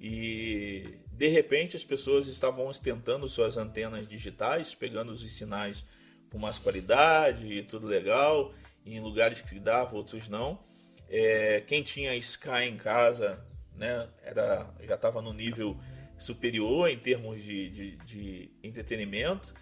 [0.00, 5.84] E de repente as pessoas estavam ostentando suas antenas digitais, pegando os sinais
[6.30, 10.62] com mais qualidade e tudo legal, em lugares que dava, outros não.
[11.08, 13.42] É, quem tinha Sky em casa
[13.74, 15.76] né, era, já estava no nível
[16.18, 19.54] superior em termos de, de, de entretenimento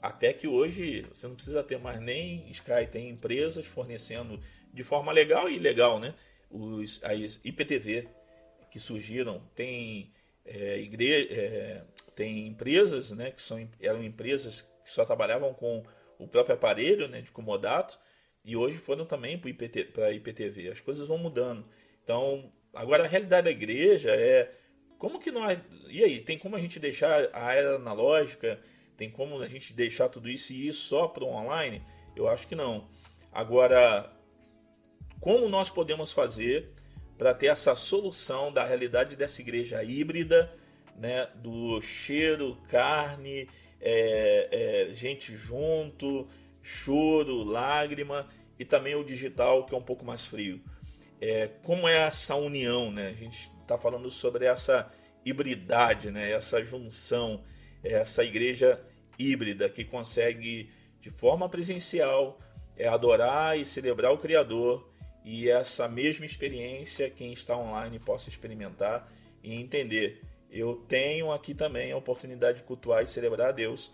[0.00, 4.40] até que hoje você não precisa ter mais nem Sky, tem empresas fornecendo
[4.72, 6.14] de forma legal e ilegal, né?
[6.50, 8.08] Os, as IPTV
[8.70, 10.12] que surgiram, tem,
[10.44, 11.82] é, igre, é,
[12.14, 13.30] tem empresas, né?
[13.30, 15.84] Que são, eram empresas que só trabalhavam com
[16.18, 17.20] o próprio aparelho, né?
[17.20, 17.98] De comodato,
[18.44, 20.68] e hoje foram também para IPT, IPTV.
[20.70, 21.64] As coisas vão mudando.
[22.02, 24.50] Então, agora a realidade da igreja é
[24.98, 25.58] como que nós.
[25.88, 28.58] E aí, tem como a gente deixar a era analógica?
[29.00, 31.80] Tem como a gente deixar tudo isso e ir só para o online?
[32.14, 32.86] Eu acho que não.
[33.32, 34.12] Agora,
[35.18, 36.74] como nós podemos fazer
[37.16, 40.54] para ter essa solução da realidade dessa igreja híbrida,
[40.94, 43.48] né, do cheiro, carne,
[43.80, 46.28] é, é, gente junto,
[46.62, 50.60] choro, lágrima e também o digital que é um pouco mais frio.
[51.18, 53.08] É, como é essa união, né?
[53.08, 54.92] A gente está falando sobre essa
[55.24, 56.32] hibridade, né?
[56.32, 57.42] essa junção,
[57.82, 58.80] essa igreja
[59.18, 62.38] híbrida que consegue de forma presencial
[62.76, 64.88] é adorar e celebrar o Criador
[65.24, 69.10] e essa mesma experiência quem está online possa experimentar
[69.42, 70.22] e entender.
[70.50, 73.92] Eu tenho aqui também a oportunidade de cultuar e celebrar a Deus,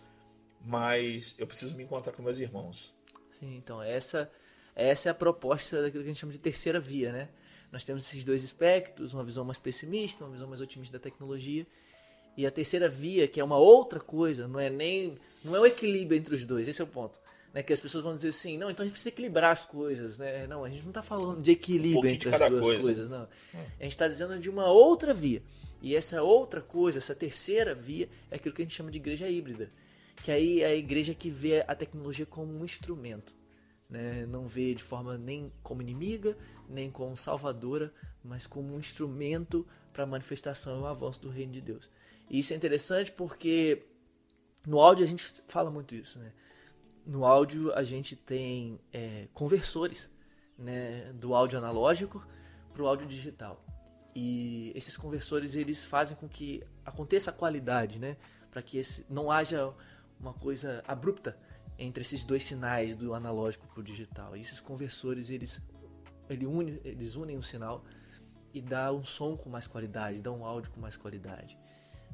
[0.60, 2.94] mas eu preciso me encontrar com meus irmãos.
[3.30, 4.30] Sim, então essa
[4.74, 7.28] essa é a proposta daquilo que a gente chama de terceira via, né?
[7.72, 11.66] Nós temos esses dois espectros, uma visão mais pessimista, uma visão mais otimista da tecnologia,
[12.36, 15.66] e a terceira via, que é uma outra coisa, não é nem não é o
[15.66, 17.18] equilíbrio entre os dois, esse é o ponto.
[17.54, 20.18] Né, que as pessoas vão dizer assim, não, então a gente precisa equilibrar as coisas,
[20.18, 20.46] né?
[20.46, 22.82] Não, a gente não está falando de equilíbrio um entre as duas coisa.
[22.82, 23.22] coisas, não.
[23.22, 23.64] Hum.
[23.80, 25.42] A gente está dizendo de uma outra via.
[25.80, 29.26] E essa outra coisa, essa terceira via, é aquilo que a gente chama de igreja
[29.26, 29.70] híbrida.
[30.22, 33.34] Que aí é a igreja que vê a tecnologia como um instrumento.
[33.88, 34.26] Né?
[34.26, 36.36] Não vê de forma nem como inimiga,
[36.68, 37.90] nem como salvadora,
[38.22, 41.88] mas como um instrumento para a manifestação e o avanço do reino de Deus.
[42.28, 43.86] E isso é interessante porque
[44.66, 46.32] no áudio a gente fala muito isso, né?
[47.06, 50.10] No áudio a gente tem é, conversores,
[50.58, 51.12] né?
[51.12, 52.26] Do áudio analógico
[52.72, 53.64] para o áudio digital.
[54.14, 58.16] E esses conversores eles fazem com que aconteça a qualidade, né?
[58.50, 59.72] Para que esse, não haja
[60.18, 61.38] uma coisa abrupta
[61.78, 64.36] entre esses dois sinais do analógico para o digital.
[64.36, 65.60] E esses conversores eles
[66.28, 67.84] ele une, eles unem o sinal
[68.52, 71.56] e dá um som com mais qualidade, dá um áudio com mais qualidade.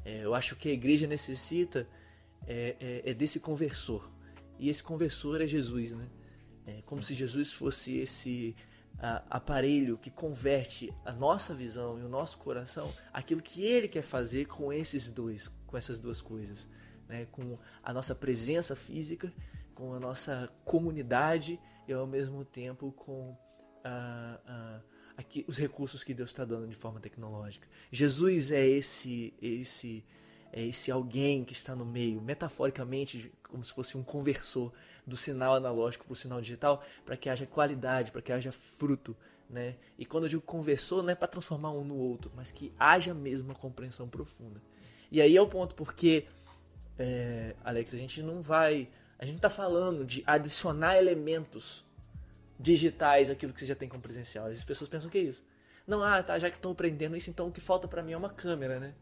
[0.05, 1.87] É, eu acho que a igreja necessita
[2.45, 4.09] é, é, é, desse conversor.
[4.59, 6.07] E esse conversor é Jesus, né?
[6.65, 8.55] É como se Jesus fosse esse
[8.99, 14.01] a, aparelho que converte a nossa visão e o nosso coração aquilo que ele quer
[14.01, 16.67] fazer com esses dois, com essas duas coisas.
[17.07, 17.25] Né?
[17.31, 19.33] Com a nossa presença física,
[19.75, 23.31] com a nossa comunidade e ao mesmo tempo com
[23.83, 24.79] a,
[25.17, 27.67] aqui, os recursos que Deus está dando de forma tecnológica.
[27.91, 30.03] Jesus é esse, esse,
[30.51, 34.71] é esse alguém que está no meio, metaforicamente, como se fosse um conversor
[35.05, 39.15] do sinal analógico para o sinal digital, para que haja qualidade, para que haja fruto.
[39.49, 39.75] Né?
[39.97, 43.13] E quando eu digo conversor, não é para transformar um no outro, mas que haja
[43.13, 44.61] mesmo uma compreensão profunda.
[45.11, 46.25] E aí é o ponto, porque,
[46.97, 48.89] é, Alex, a gente não vai.
[49.19, 51.85] A gente está falando de adicionar elementos
[52.59, 54.47] digitais aquilo que você já tem como presencial.
[54.47, 55.43] As pessoas pensam que é isso.
[55.85, 58.17] Não, ah, tá, já que estão aprendendo isso, então o que falta para mim é
[58.17, 58.93] uma câmera, né?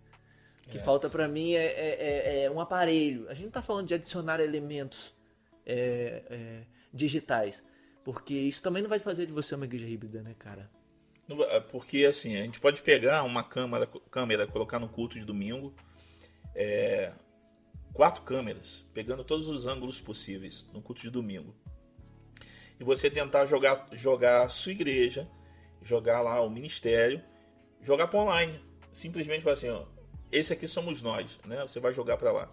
[0.66, 0.82] O que é.
[0.82, 3.28] falta para mim é, é, é, é, um aparelho.
[3.30, 5.14] A gente não está falando de adicionar elementos
[5.66, 6.62] é, é,
[6.94, 7.64] digitais.
[8.04, 10.70] Porque isso também não vai fazer de você uma igreja híbrida, né, cara?
[11.70, 15.74] Porque assim, a gente pode pegar uma câmera, câmera colocar no culto de domingo,
[17.94, 21.56] quatro câmeras, pegando todos os ângulos possíveis no culto de domingo
[22.82, 25.30] e você tentar jogar, jogar sua igreja,
[25.84, 27.22] jogar lá o ministério,
[27.80, 28.60] jogar para online.
[28.92, 29.86] Simplesmente assim, ó,
[30.32, 31.62] esse aqui somos nós, né?
[31.62, 32.52] Você vai jogar para lá.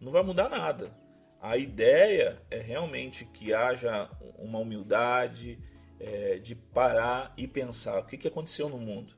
[0.00, 0.92] Não vai mudar nada.
[1.40, 5.60] A ideia é realmente que haja uma humildade
[6.00, 9.14] é, de parar e pensar o que, que aconteceu no mundo,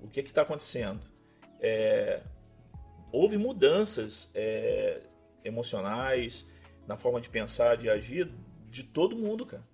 [0.00, 1.02] o que está acontecendo.
[1.60, 2.22] É,
[3.12, 5.02] houve mudanças é,
[5.44, 6.48] emocionais
[6.86, 8.32] na forma de pensar, de agir
[8.76, 9.66] de todo mundo, cara.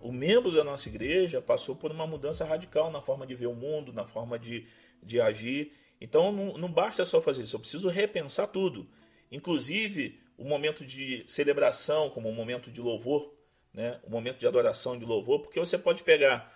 [0.00, 3.54] O membro da nossa igreja passou por uma mudança radical na forma de ver o
[3.54, 4.66] mundo, na forma de,
[5.02, 5.72] de agir.
[6.00, 8.88] Então não, não basta só fazer isso, eu preciso repensar tudo.
[9.30, 13.34] Inclusive o momento de celebração, como o momento de louvor,
[13.74, 14.00] né?
[14.02, 16.50] o momento de adoração de louvor, porque você pode pegar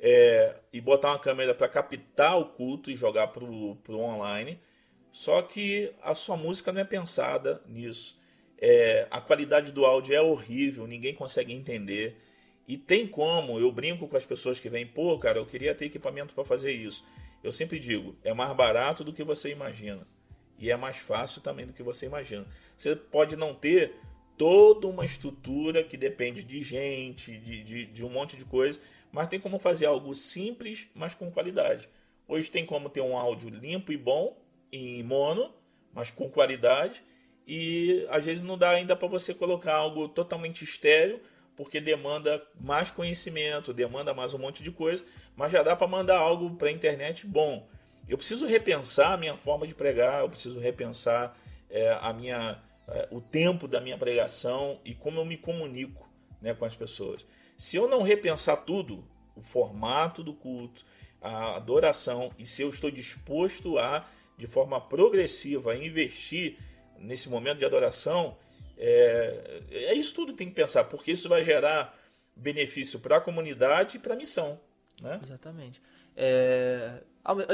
[0.00, 4.60] é, e botar uma câmera para captar o culto e jogar para o online,
[5.12, 8.18] só que a sua música não é pensada nisso.
[8.60, 12.16] É, a qualidade do áudio é horrível, ninguém consegue entender.
[12.66, 15.86] E tem como, eu brinco com as pessoas que vêm, pô, cara, eu queria ter
[15.86, 17.06] equipamento para fazer isso.
[17.42, 20.06] Eu sempre digo, é mais barato do que você imagina.
[20.58, 22.44] E é mais fácil também do que você imagina.
[22.76, 23.94] Você pode não ter
[24.36, 28.80] toda uma estrutura que depende de gente, de, de, de um monte de coisa,
[29.12, 31.88] mas tem como fazer algo simples, mas com qualidade.
[32.26, 34.36] Hoje tem como ter um áudio limpo e bom,
[34.70, 35.54] em mono,
[35.94, 37.02] mas com qualidade
[37.48, 41.18] e às vezes não dá ainda para você colocar algo totalmente estéreo,
[41.56, 45.02] porque demanda mais conhecimento, demanda mais um monte de coisa,
[45.34, 47.66] mas já dá para mandar algo para a internet bom.
[48.06, 51.34] Eu preciso repensar a minha forma de pregar, eu preciso repensar
[51.70, 56.06] é, a minha, é, o tempo da minha pregação e como eu me comunico
[56.42, 57.24] né, com as pessoas.
[57.56, 59.02] Se eu não repensar tudo,
[59.34, 60.84] o formato do culto,
[61.20, 64.06] a adoração, e se eu estou disposto a,
[64.36, 66.58] de forma progressiva, investir
[66.98, 68.36] nesse momento de adoração,
[68.76, 71.98] é, é isso tudo que tem que pensar, porque isso vai gerar
[72.34, 74.60] benefício para a comunidade e para a missão.
[75.00, 75.18] Né?
[75.22, 75.80] Exatamente.
[76.16, 77.00] É,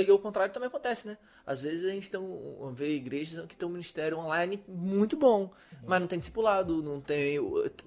[0.07, 1.19] e o contrário também acontece, né?
[1.47, 5.43] Às vezes a gente tem um, vê igrejas que tem um ministério online muito bom,
[5.43, 5.79] uhum.
[5.87, 7.39] mas não tem discipulado, não tem.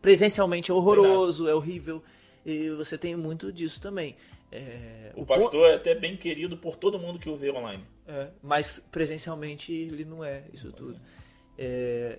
[0.01, 2.03] Presencialmente é horroroso, é horrível.
[2.45, 4.15] E você tem muito disso também.
[4.51, 7.83] É, o, o, pastor é até bem querido por todo mundo que o vê online.
[8.07, 10.95] É, mas presencialmente ele não é isso tudo.
[10.95, 11.26] É,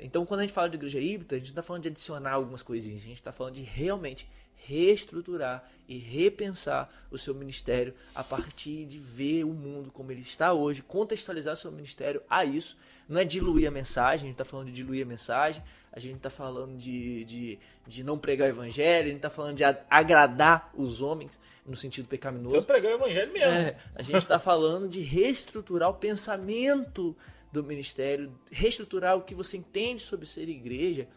[0.00, 2.32] então, quando a gente fala de igreja híbrida, a gente não está falando de adicionar
[2.32, 4.28] algumas coisinhas, a gente está falando de realmente
[4.66, 10.52] reestruturar e repensar o seu ministério a partir de ver o mundo como ele está
[10.52, 12.76] hoje, contextualizar o seu ministério a isso.
[13.08, 16.16] Não é diluir a mensagem, a gente está falando de diluir a mensagem, a gente
[16.16, 20.70] está falando de, de, de não pregar o evangelho, a gente está falando de agradar
[20.74, 22.56] os homens no sentido pecaminoso.
[22.56, 23.50] Eu pregar o evangelho mesmo.
[23.50, 27.16] É, a gente está falando de reestruturar o pensamento
[27.52, 31.08] do ministério, reestruturar o que você entende sobre ser igreja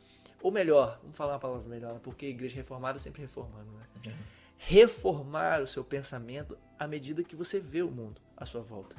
[0.42, 3.86] ou melhor, vamos falar uma palavra melhor, porque igreja reformada é sempre reformando, né?
[4.06, 4.14] Uhum.
[4.58, 8.96] Reformar o seu pensamento à medida que você vê o mundo à sua volta.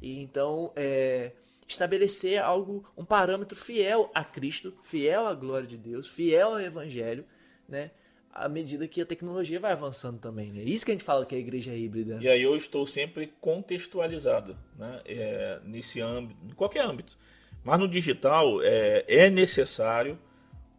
[0.00, 1.32] E então, é,
[1.66, 7.26] estabelecer algo, um parâmetro fiel a Cristo, fiel à glória de Deus, fiel ao Evangelho,
[7.68, 7.90] né?
[8.38, 10.62] À medida que a tecnologia vai avançando também, né?
[10.62, 12.18] Isso que a gente fala que a igreja é híbrida.
[12.20, 15.00] E aí eu estou sempre contextualizado, né?
[15.06, 17.16] É, nesse âmbito, em qualquer âmbito.
[17.64, 20.18] Mas no digital é, é necessário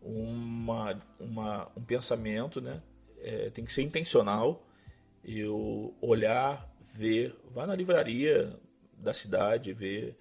[0.02, 2.82] uma, uma, um pensamento, né?
[3.20, 4.66] É, tem que ser intencional.
[5.24, 8.58] Eu olhar, ver, vá na livraria
[8.98, 10.16] da cidade, ver,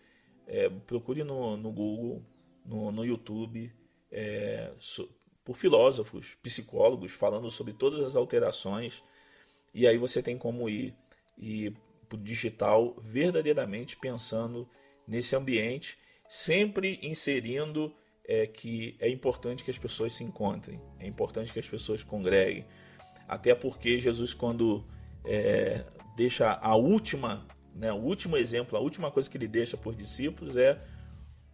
[0.46, 2.22] é, procure no, no Google,
[2.64, 3.72] no, no YouTube,
[4.10, 5.08] é, so,
[5.46, 9.00] por filósofos, psicólogos falando sobre todas as alterações.
[9.72, 10.92] E aí você tem como ir,
[11.38, 11.72] ir
[12.08, 14.68] para o digital verdadeiramente pensando
[15.06, 15.96] nesse ambiente,
[16.28, 21.68] sempre inserindo é que é importante que as pessoas se encontrem, é importante que as
[21.68, 22.66] pessoas congreguem.
[23.28, 24.84] Até porque Jesus, quando
[25.24, 25.84] é,
[26.16, 30.56] deixa a última, né, o último exemplo, a última coisa que ele deixa por discípulos
[30.56, 30.82] é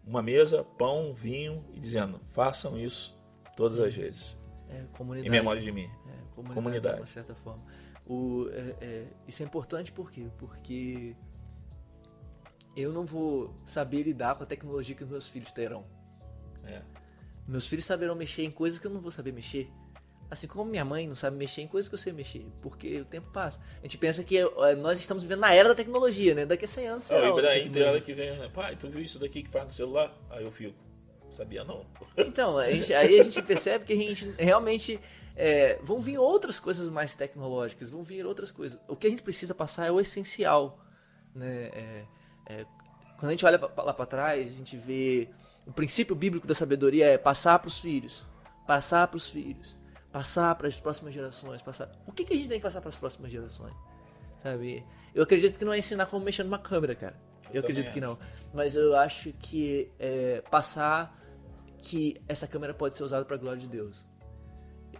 [0.03, 3.21] uma mesa, pão, vinho e dizendo: façam isso
[3.57, 4.37] todas as vezes.
[4.69, 5.29] É, comunidade.
[5.29, 5.85] Em memória de mim.
[5.85, 6.95] É, comunidade, comunidade.
[6.97, 7.62] De uma certa forma.
[8.07, 10.27] O, é, é, isso é importante por quê?
[10.38, 11.15] Porque
[12.77, 15.85] eu não vou saber lidar com a tecnologia que os meus filhos terão.
[16.65, 16.83] É.
[17.47, 19.69] Meus filhos saberão mexer em coisas que eu não vou saber mexer.
[20.31, 23.05] Assim como minha mãe não sabe mexer em coisas que eu sei mexer, porque o
[23.05, 23.61] tempo passa.
[23.81, 26.47] A gente pensa que é, nós estamos vivendo na era da tecnologia, né?
[26.47, 27.11] Daqui a 100 anos.
[27.11, 29.71] Oh, o Ibrahim tem hora que vem, pai, tu viu isso daqui que faz no
[29.71, 30.17] celular?
[30.31, 30.75] Aí eu fico,
[31.33, 31.85] sabia não.
[32.16, 35.01] Então, a gente, aí a gente percebe que a gente realmente.
[35.35, 38.79] É, vão vir outras coisas mais tecnológicas, vão vir outras coisas.
[38.87, 40.79] O que a gente precisa passar é o essencial.
[41.35, 41.71] Né?
[41.73, 42.05] É,
[42.51, 42.66] é,
[43.18, 45.31] quando a gente olha lá para trás, a gente vê
[45.66, 48.27] o princípio bíblico da sabedoria é passar para os filhos,
[48.66, 49.77] passar para os filhos,
[50.11, 51.90] passar para as próximas gerações, passar.
[52.07, 53.75] O que, que a gente tem que passar para as próximas gerações?
[54.42, 54.85] Sabe?
[55.14, 57.14] Eu acredito que não é ensinar como mexer numa câmera, cara.
[57.49, 58.18] Eu, eu acredito que não.
[58.53, 61.22] Mas eu acho que é passar
[61.83, 64.05] que essa câmera pode ser usada para a glória de Deus.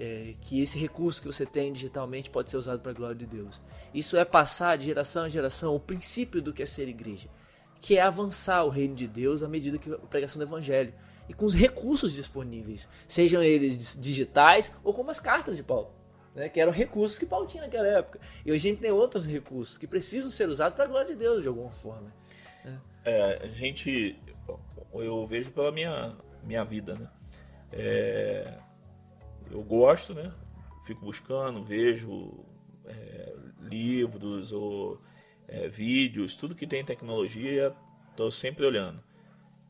[0.01, 3.27] É, que esse recurso que você tem digitalmente pode ser usado para a glória de
[3.27, 3.61] Deus.
[3.95, 7.29] Isso é passar de geração em geração o princípio do que é ser igreja
[7.83, 10.95] que é avançar o reino de Deus à medida que a pregação do evangelho
[11.29, 15.91] e com os recursos disponíveis, sejam eles digitais ou como as cartas de Paulo,
[16.33, 18.21] né, que eram recursos que Paulo tinha naquela época.
[18.47, 21.17] E hoje a gente tem outros recursos que precisam ser usados para a glória de
[21.17, 22.07] Deus de alguma forma.
[22.65, 22.79] Né?
[23.05, 24.17] É, a gente,
[24.95, 27.09] eu vejo pela minha minha vida, né?
[27.73, 28.59] É,
[29.51, 30.33] eu gosto, né?
[30.85, 32.45] Fico buscando, vejo
[32.85, 35.01] é, livros ou
[35.49, 37.75] é, vídeos, tudo que tem tecnologia,
[38.11, 39.03] estou sempre olhando.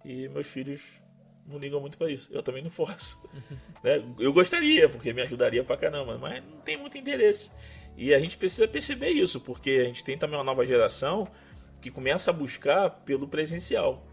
[0.05, 1.01] E meus filhos
[1.47, 2.29] não ligam muito para isso.
[2.33, 3.23] Eu também não forço.
[3.83, 4.03] né?
[4.19, 7.51] Eu gostaria, porque me ajudaria pra caramba, mas não tem muito interesse.
[7.97, 11.29] E a gente precisa perceber isso, porque a gente tem também uma nova geração
[11.81, 14.07] que começa a buscar pelo presencial.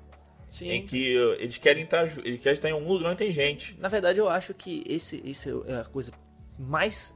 [0.49, 0.71] Sim.
[0.71, 3.79] Em que eles querem estar, tá eles querem estar em algum lugar onde tem gente.
[3.79, 6.11] Na verdade, eu acho que esse, isso é a coisa
[6.57, 7.15] mais,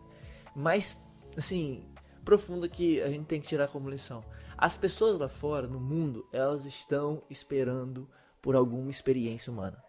[0.55, 0.95] mais
[1.35, 1.83] assim,
[2.23, 4.23] profunda que a gente tem que tirar como lição.
[4.55, 8.07] As pessoas lá fora, no mundo, elas estão esperando
[8.39, 9.83] por alguma experiência humana.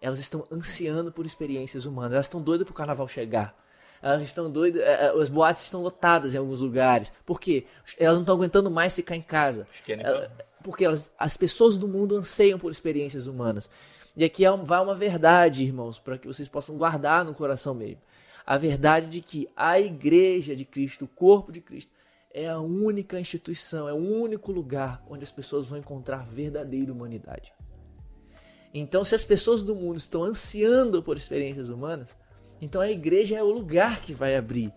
[0.00, 2.12] Elas estão ansiando por experiências humanas.
[2.14, 3.54] Elas estão doidas para o carnaval chegar.
[4.02, 4.82] Elas estão doidas.
[4.82, 7.12] É, é, as boates estão lotadas em alguns lugares.
[7.24, 7.66] Por quê?
[7.98, 9.68] Elas não estão aguentando mais ficar em casa.
[10.62, 13.70] Porque elas, as pessoas do mundo anseiam por experiências humanas.
[14.16, 18.02] E aqui é vai uma verdade, irmãos, para que vocês possam guardar no coração mesmo
[18.50, 21.92] a verdade de que a igreja de Cristo, o corpo de Cristo,
[22.32, 27.52] é a única instituição, é o único lugar onde as pessoas vão encontrar verdadeira humanidade.
[28.74, 32.16] Então, se as pessoas do mundo estão ansiando por experiências humanas,
[32.60, 34.72] então a igreja é o lugar que vai abrir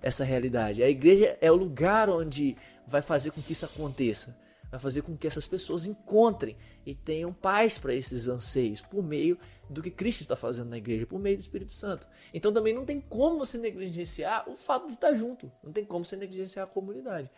[0.00, 0.82] essa realidade.
[0.82, 4.34] A igreja é o lugar onde vai fazer com que isso aconteça?
[4.70, 9.38] Vai fazer com que essas pessoas encontrem e tenham paz para esses anseios por meio
[9.68, 12.06] do que Cristo está fazendo na igreja, por meio do Espírito Santo.
[12.34, 15.50] Então também não tem como você negligenciar o fato de estar junto.
[15.62, 17.30] Não tem como você negligenciar a comunidade.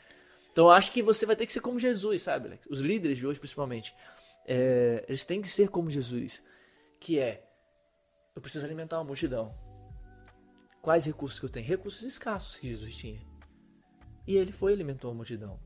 [0.52, 2.66] Então eu acho que você vai ter que ser como Jesus, sabe, Alex?
[2.66, 3.94] Os líderes de hoje, principalmente,
[4.44, 6.42] é, eles têm que ser como Jesus,
[6.98, 7.46] que é
[8.34, 9.54] eu preciso alimentar uma multidão.
[10.82, 11.66] Quais recursos que eu tenho?
[11.66, 13.20] Recursos escassos que Jesus tinha.
[14.26, 15.60] E ele foi e alimentou a multidão.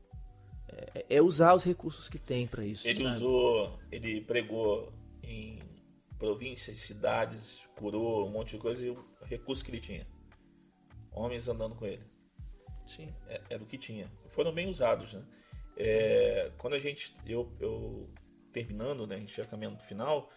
[0.67, 2.87] É, é usar os recursos que tem para isso.
[2.87, 3.15] Ele sabe?
[3.15, 4.91] usou, ele pregou
[5.23, 5.59] em
[6.17, 10.07] províncias, cidades, curou um monte de coisa e o recurso que ele tinha.
[11.11, 12.03] Homens andando com ele.
[12.85, 13.13] Sim.
[13.27, 14.11] É, é do que tinha.
[14.29, 15.23] Foram bem usados, né?
[15.77, 18.09] É, quando a gente, eu, eu
[18.51, 19.15] terminando, né?
[19.15, 20.29] A gente já caminhando pro final,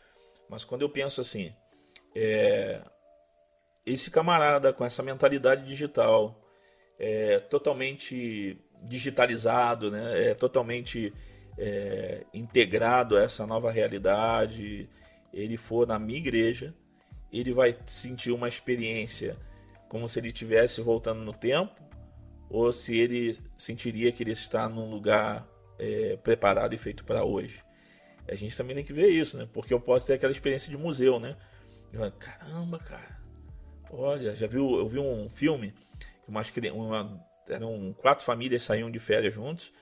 [0.48, 1.54] mas quando eu penso assim,
[2.14, 2.82] é,
[3.84, 6.44] esse camarada com essa mentalidade digital,
[6.98, 10.30] é, totalmente digitalizado, né?
[10.30, 11.12] é totalmente
[11.58, 14.88] é, integrado a essa nova realidade,
[15.32, 16.74] ele for na minha igreja,
[17.32, 19.36] ele vai sentir uma experiência
[19.88, 21.82] como se ele estivesse voltando no tempo,
[22.50, 25.46] ou se ele sentiria que ele está num lugar
[25.78, 27.62] é, preparado e feito para hoje.
[28.26, 29.48] A gente também tem que ver isso, né?
[29.52, 31.36] Porque eu posso ter aquela experiência de museu, né?
[31.92, 33.18] Eu, caramba, cara.
[33.90, 34.78] Olha, já viu?
[34.78, 35.72] Eu vi um filme,
[36.26, 39.72] umas, uma, eram quatro famílias saíam de férias juntos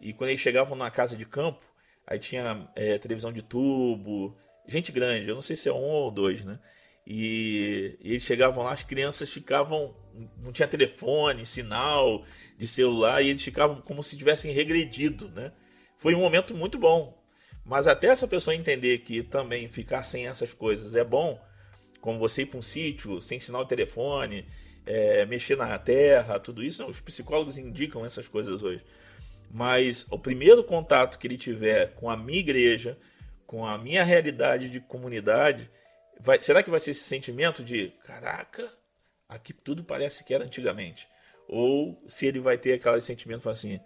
[0.00, 1.64] e quando eles chegavam na casa de campo,
[2.06, 4.36] aí tinha é, televisão de tubo,
[4.66, 6.58] gente grande, eu não sei se é um ou dois, né?
[7.06, 9.94] E, e, eles chegavam lá, as crianças ficavam,
[10.38, 12.24] não tinha telefone, sinal
[12.56, 15.52] de celular, e eles ficavam como se tivessem regredido, né?
[15.98, 17.18] Foi um momento muito bom.
[17.64, 21.40] Mas até essa pessoa entender que também ficar sem essas coisas é bom,
[22.00, 24.46] como você ir para um sítio sem sinal de telefone,
[24.86, 28.84] é, mexer na terra, tudo isso, os psicólogos indicam essas coisas hoje.
[29.50, 32.98] Mas o primeiro contato que ele tiver com a minha igreja,
[33.46, 35.68] com a minha realidade de comunidade,
[36.20, 38.72] vai, será que vai ser esse sentimento de caraca,
[39.28, 41.08] aqui tudo parece que era antigamente?
[41.48, 43.80] Ou se ele vai ter aquele sentimento assim,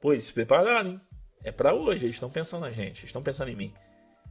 [0.00, 1.00] pois se prepararam, hein?
[1.42, 3.74] É para hoje, eles estão pensando na gente, estão pensando em mim.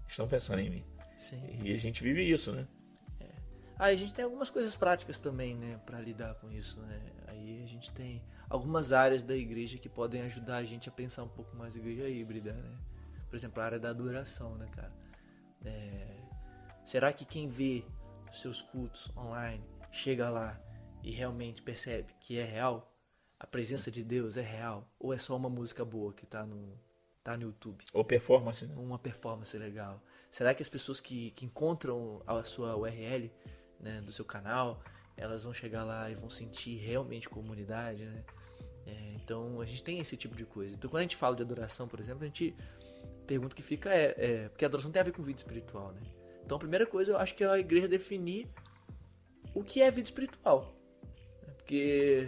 [0.07, 0.85] Estão pensando em mim.
[1.17, 1.59] Sim.
[1.63, 2.67] E a gente vive isso, né?
[3.77, 7.01] Aí a gente tem algumas coisas práticas também, né, para lidar com isso, né?
[7.27, 11.23] Aí a gente tem algumas áreas da igreja que podem ajudar a gente a pensar
[11.23, 12.77] um pouco mais igreja híbrida, né?
[13.29, 14.93] Por exemplo, a área da adoração, né, cara?
[15.65, 16.07] É...
[16.85, 17.83] Será que quem vê
[18.29, 20.59] os seus cultos online chega lá
[21.03, 22.91] e realmente percebe que é real?
[23.37, 24.89] A presença de Deus é real?
[24.97, 26.79] Ou é só uma música boa que tá no,
[27.21, 27.83] tá no YouTube?
[27.91, 28.75] Ou performance, né?
[28.77, 30.01] Uma performance legal.
[30.31, 33.29] Será que as pessoas que, que encontram a sua URL
[33.85, 34.81] né, do seu canal,
[35.15, 38.23] elas vão chegar lá e vão sentir realmente comunidade, né?
[38.87, 40.75] É, então a gente tem esse tipo de coisa.
[40.75, 42.55] Então quando a gente fala de adoração, por exemplo, a gente
[43.25, 46.01] pergunta que fica é, é, porque a adoração tem a ver com vida espiritual, né?
[46.43, 48.47] Então a primeira coisa eu acho que é a igreja definir
[49.53, 50.74] o que é vida espiritual.
[51.65, 52.27] Porque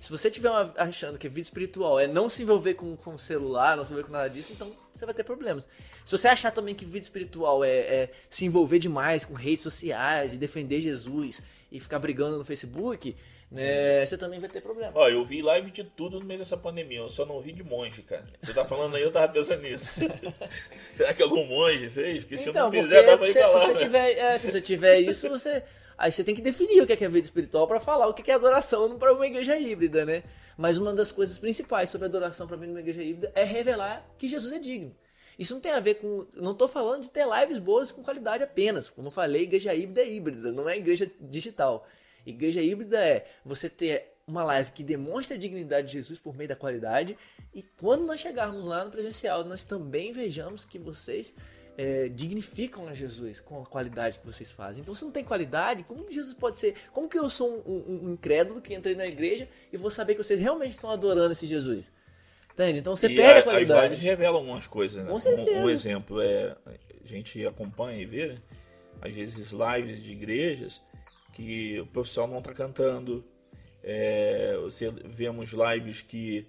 [0.00, 3.84] se você estiver achando que vida espiritual é não se envolver com, com celular, não
[3.84, 5.68] se envolver com nada disso, então você vai ter problemas.
[6.06, 10.32] Se você achar também que vida espiritual é, é se envolver demais com redes sociais
[10.32, 13.14] e defender Jesus e ficar brigando no Facebook,
[13.50, 14.92] né, você também vai ter problema.
[14.94, 17.62] Ó, eu vi live de tudo no meio dessa pandemia, eu só não vi de
[17.62, 18.24] monge, cara.
[18.42, 20.00] Você tá falando aí, eu tava pensando nisso.
[20.96, 22.22] Será que algum monge fez?
[22.22, 23.78] Porque se então, eu não fizer, dá pra ir se, pra lá, se, né?
[23.78, 25.62] tiver, é, se você tiver isso, você
[25.96, 28.30] Aí você tem que definir o que é, é vida espiritual para falar o que
[28.30, 30.22] é adoração para uma igreja híbrida, né?
[30.56, 34.28] Mas uma das coisas principais sobre adoração para mim numa igreja híbrida é revelar que
[34.28, 34.94] Jesus é digno.
[35.38, 36.26] Isso não tem a ver com.
[36.34, 38.88] Não estou falando de ter lives boas com qualidade apenas.
[38.90, 41.86] Como eu falei, igreja híbrida é híbrida, não é igreja digital.
[42.24, 46.48] Igreja híbrida é você ter uma live que demonstra a dignidade de Jesus por meio
[46.48, 47.18] da qualidade
[47.54, 51.34] e quando nós chegarmos lá no presencial, nós também vejamos que vocês
[51.76, 54.82] é, dignificam a Jesus com a qualidade que vocês fazem.
[54.82, 56.74] Então, se não tem qualidade, como que Jesus pode ser?
[56.92, 60.14] Como que eu sou um, um, um incrédulo que entrei na igreja e vou saber
[60.14, 61.90] que vocês realmente estão adorando esse Jesus?
[62.52, 62.78] Entende?
[62.80, 63.80] Então você e perde a, a qualidade.
[63.80, 65.10] As lives revelam algumas coisas, né?
[65.10, 65.58] Com certeza.
[65.58, 66.54] Um, um, exemplo é
[67.02, 68.42] a gente acompanha e vê, né?
[69.00, 70.80] às vezes lives de igrejas
[71.32, 73.24] que o profissional não está cantando.
[73.82, 76.46] É, você vemos lives que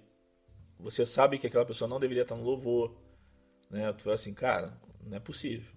[0.78, 2.94] você sabe que aquela pessoa não deveria estar no louvor,
[3.70, 3.92] né?
[3.94, 4.72] Tu fala assim, cara,
[5.06, 5.70] não é possível.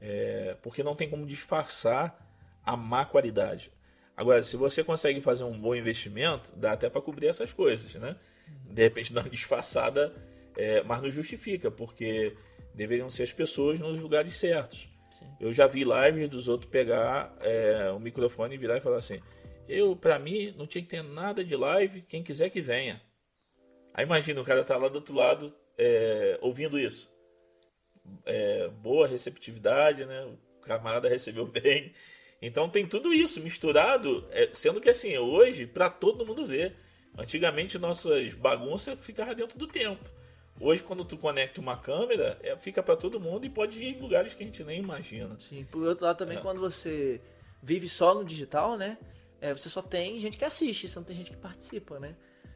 [0.00, 2.18] É, porque não tem como disfarçar
[2.64, 3.70] a má qualidade.
[4.16, 8.16] Agora, se você consegue fazer um bom investimento, dá até para cobrir essas coisas, né?
[8.64, 10.14] De repente dá uma disfarçada,
[10.56, 12.36] é, mas não justifica, porque
[12.74, 14.88] deveriam ser as pessoas nos lugares certos.
[15.10, 15.26] Sim.
[15.40, 19.20] Eu já vi lives dos outros pegar é, o microfone e virar e falar assim:
[19.68, 23.00] eu, para mim, não tinha que ter nada de live, quem quiser que venha.
[23.94, 27.11] Aí imagina, o cara tá lá do outro lado é, ouvindo isso.
[28.24, 30.24] É, boa receptividade, né?
[30.24, 31.92] O camarada recebeu bem.
[32.40, 36.76] Então tem tudo isso misturado, é, sendo que assim, hoje, para todo mundo ver.
[37.16, 40.02] Antigamente nossas bagunças ficavam dentro do tempo.
[40.58, 44.00] Hoje, quando tu conecta uma câmera, é, fica para todo mundo e pode ir em
[44.00, 45.36] lugares que a gente nem imagina.
[45.38, 46.40] Sim, por outro lado também, é.
[46.40, 47.20] quando você
[47.62, 48.96] vive só no digital, né?
[49.40, 52.14] É, você só tem gente que assiste, você não tem gente que participa, né?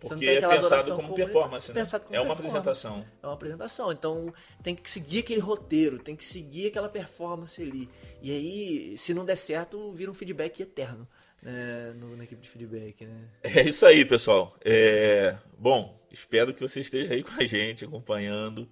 [0.09, 1.75] Porque é pensado como performance, né?
[1.75, 3.05] Pensado como é uma apresentação.
[3.23, 3.93] É uma apresentação.
[3.93, 4.33] Então
[4.63, 7.89] tem que seguir aquele roteiro, tem que seguir aquela performance ali.
[8.23, 11.09] E aí, se não der certo, vira um feedback eterno
[11.43, 11.93] né?
[11.95, 13.29] no, na equipe de feedback, né?
[13.43, 14.57] É isso aí, pessoal.
[14.65, 15.37] É...
[15.59, 18.69] Bom, espero que você esteja aí com a gente, acompanhando.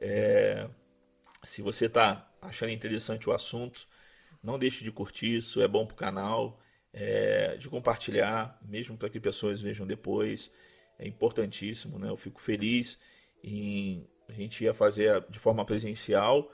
[0.00, 0.68] É...
[1.42, 3.86] Se você está achando interessante o assunto,
[4.42, 6.60] não deixe de curtir, isso é bom para o canal.
[6.92, 7.56] É...
[7.56, 10.52] de compartilhar, mesmo para que pessoas vejam depois
[11.02, 12.08] é importantíssimo, né?
[12.08, 13.00] Eu fico feliz
[13.42, 16.50] em a gente ia fazer de forma presencial,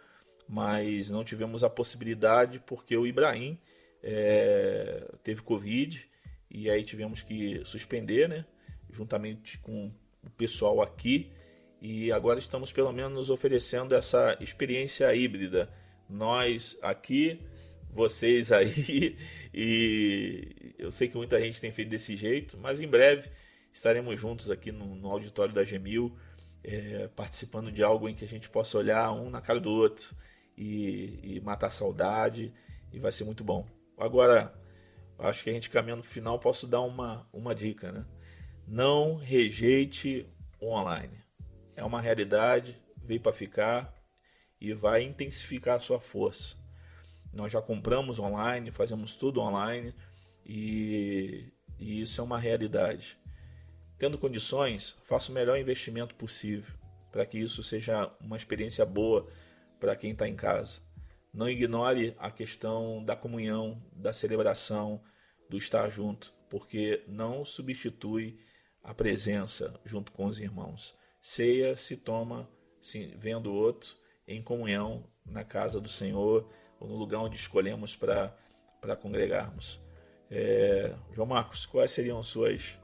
[0.49, 3.59] mas não tivemos a possibilidade porque o Ibrahim
[4.03, 6.05] é, teve Covid
[6.51, 8.45] e aí tivemos que suspender, né?
[8.91, 9.93] Juntamente com
[10.25, 11.31] o pessoal aqui
[11.81, 15.71] e agora estamos pelo menos oferecendo essa experiência híbrida.
[16.09, 17.39] Nós aqui,
[17.93, 19.17] vocês aí
[19.55, 23.29] e eu sei que muita gente tem feito desse jeito, mas em breve
[23.73, 26.17] estaremos juntos aqui no, no auditório da Gemil,
[26.63, 30.15] é, participando de algo em que a gente possa olhar um na cara do outro
[30.57, 32.53] e, e matar a saudade,
[32.93, 33.67] e vai ser muito bom.
[33.97, 34.55] Agora,
[35.19, 38.05] acho que a gente caminhando para o final, posso dar uma, uma dica, né?
[38.67, 40.27] Não rejeite
[40.61, 41.19] o online.
[41.75, 43.95] É uma realidade, veio para ficar
[44.61, 46.57] e vai intensificar a sua força.
[47.33, 49.95] Nós já compramos online, fazemos tudo online
[50.45, 53.19] e, e isso é uma realidade.
[53.99, 56.73] Tendo condições, faça o melhor investimento possível
[57.11, 59.29] para que isso seja uma experiência boa
[59.81, 60.81] para quem está em casa.
[61.33, 65.03] Não ignore a questão da comunhão, da celebração,
[65.49, 68.39] do estar junto, porque não substitui
[68.83, 70.97] a presença junto com os irmãos.
[71.21, 72.49] Ceia se toma
[72.81, 73.97] se vendo o outro
[74.27, 79.81] em comunhão na casa do Senhor ou no lugar onde escolhemos para congregarmos.
[80.31, 82.79] É, João Marcos, quais seriam suas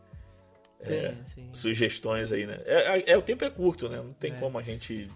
[0.80, 1.16] é,
[1.52, 2.60] sugestões aí, né?
[2.64, 3.96] É, é, é, o tempo é curto, né?
[3.98, 4.38] Não tem é.
[4.38, 5.08] como a gente.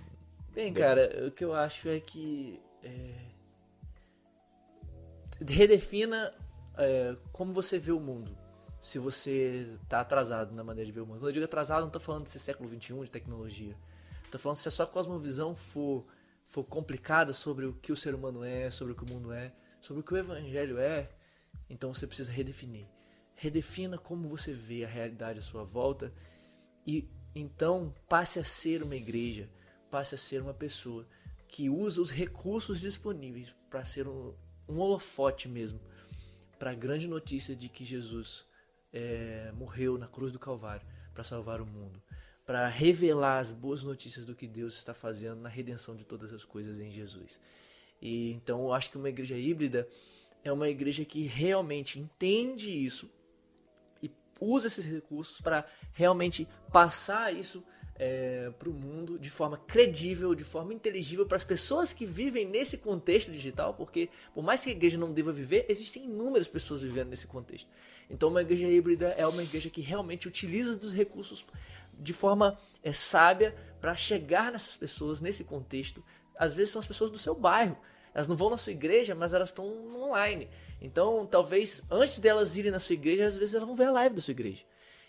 [0.54, 2.60] Bem, cara, o que eu acho é que.
[2.82, 3.14] É,
[5.46, 6.34] redefina
[7.32, 8.36] como você vê o mundo.
[8.80, 11.18] Se você tá atrasado na maneira de ver o mundo.
[11.18, 13.74] Quando eu digo atrasado, não tô falando desse século XXI, de tecnologia.
[14.30, 16.06] Tô falando se a sua cosmovisão for,
[16.46, 19.52] for complicada sobre o que o ser humano é, sobre o que o mundo é,
[19.80, 21.08] sobre o que o evangelho é,
[21.68, 22.86] então você precisa redefinir
[23.38, 26.12] redefina como você vê a realidade à sua volta
[26.84, 29.48] e então passe a ser uma igreja,
[29.88, 31.06] passe a ser uma pessoa
[31.46, 34.34] que usa os recursos disponíveis para ser um,
[34.68, 35.80] um, holofote mesmo
[36.58, 38.44] para a grande notícia de que Jesus
[38.92, 42.02] é, morreu na cruz do Calvário para salvar o mundo,
[42.44, 46.44] para revelar as boas notícias do que Deus está fazendo na redenção de todas as
[46.44, 47.40] coisas em Jesus.
[48.02, 49.88] E então eu acho que uma igreja híbrida
[50.42, 53.08] é uma igreja que realmente entende isso,
[54.40, 57.62] usa esses recursos para realmente passar isso
[57.98, 62.46] é, para o mundo de forma credível, de forma inteligível para as pessoas que vivem
[62.46, 66.80] nesse contexto digital, porque por mais que a igreja não deva viver, existem inúmeras pessoas
[66.80, 67.68] vivendo nesse contexto.
[68.08, 71.44] Então, uma igreja híbrida é uma igreja que realmente utiliza dos recursos
[71.98, 76.04] de forma é, sábia para chegar nessas pessoas nesse contexto.
[76.36, 77.76] Às vezes são as pessoas do seu bairro.
[78.14, 80.48] Elas não vão na sua igreja, mas elas estão online.
[80.80, 84.16] Então, talvez antes delas irem na sua igreja, às vezes elas vão ver a live
[84.16, 84.64] da sua igreja.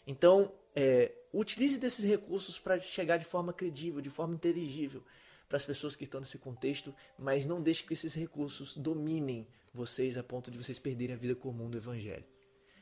[0.05, 5.03] Então, é, utilize desses recursos para chegar de forma credível, de forma inteligível
[5.47, 10.15] para as pessoas que estão nesse contexto, mas não deixe que esses recursos dominem vocês
[10.15, 12.25] a ponto de vocês perderem a vida comum do evangelho.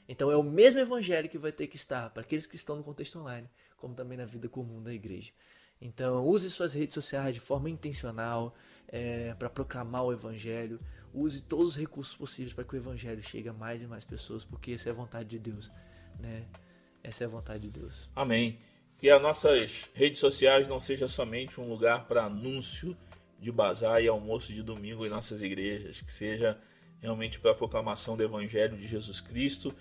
[0.07, 2.83] Então é o mesmo evangelho que vai ter que estar para aqueles que estão no
[2.83, 5.31] contexto online, como também na vida comum da igreja.
[5.81, 8.53] Então use suas redes sociais de forma intencional
[8.87, 10.79] é, para proclamar o evangelho,
[11.13, 14.43] use todos os recursos possíveis para que o evangelho chegue a mais e mais pessoas,
[14.43, 15.69] porque essa é a vontade de Deus,
[16.19, 16.45] né?
[17.03, 18.09] Essa é a vontade de Deus.
[18.15, 18.59] Amém.
[18.97, 22.97] Que as nossas redes sociais não seja somente um lugar para anúncio
[23.39, 26.59] de bazar e almoço de domingo em nossas igrejas, que seja
[26.99, 29.73] realmente para a proclamação do evangelho de Jesus Cristo,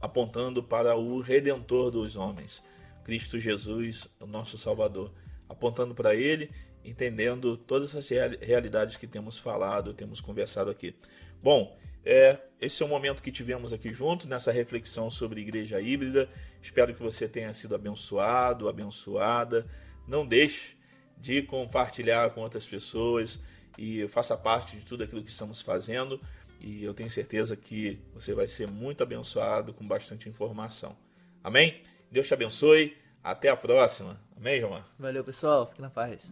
[0.00, 2.62] apontando para o redentor dos homens,
[3.06, 5.14] Cristo Jesus, o nosso Salvador,
[5.48, 6.50] apontando para ele
[6.84, 10.92] entendendo todas as realidades que temos falado, temos conversado aqui.
[11.40, 16.28] Bom, é, esse é o momento que tivemos aqui junto, nessa reflexão sobre igreja híbrida.
[16.60, 19.64] Espero que você tenha sido abençoado, abençoada.
[20.06, 20.76] Não deixe
[21.16, 23.40] de compartilhar com outras pessoas
[23.78, 26.20] e faça parte de tudo aquilo que estamos fazendo.
[26.60, 30.96] E eu tenho certeza que você vai ser muito abençoado com bastante informação.
[31.42, 31.82] Amém?
[32.10, 32.96] Deus te abençoe.
[33.22, 34.16] Até a próxima.
[34.36, 34.84] Amém, João?
[34.98, 35.66] Valeu, pessoal.
[35.66, 36.30] Fique na paz.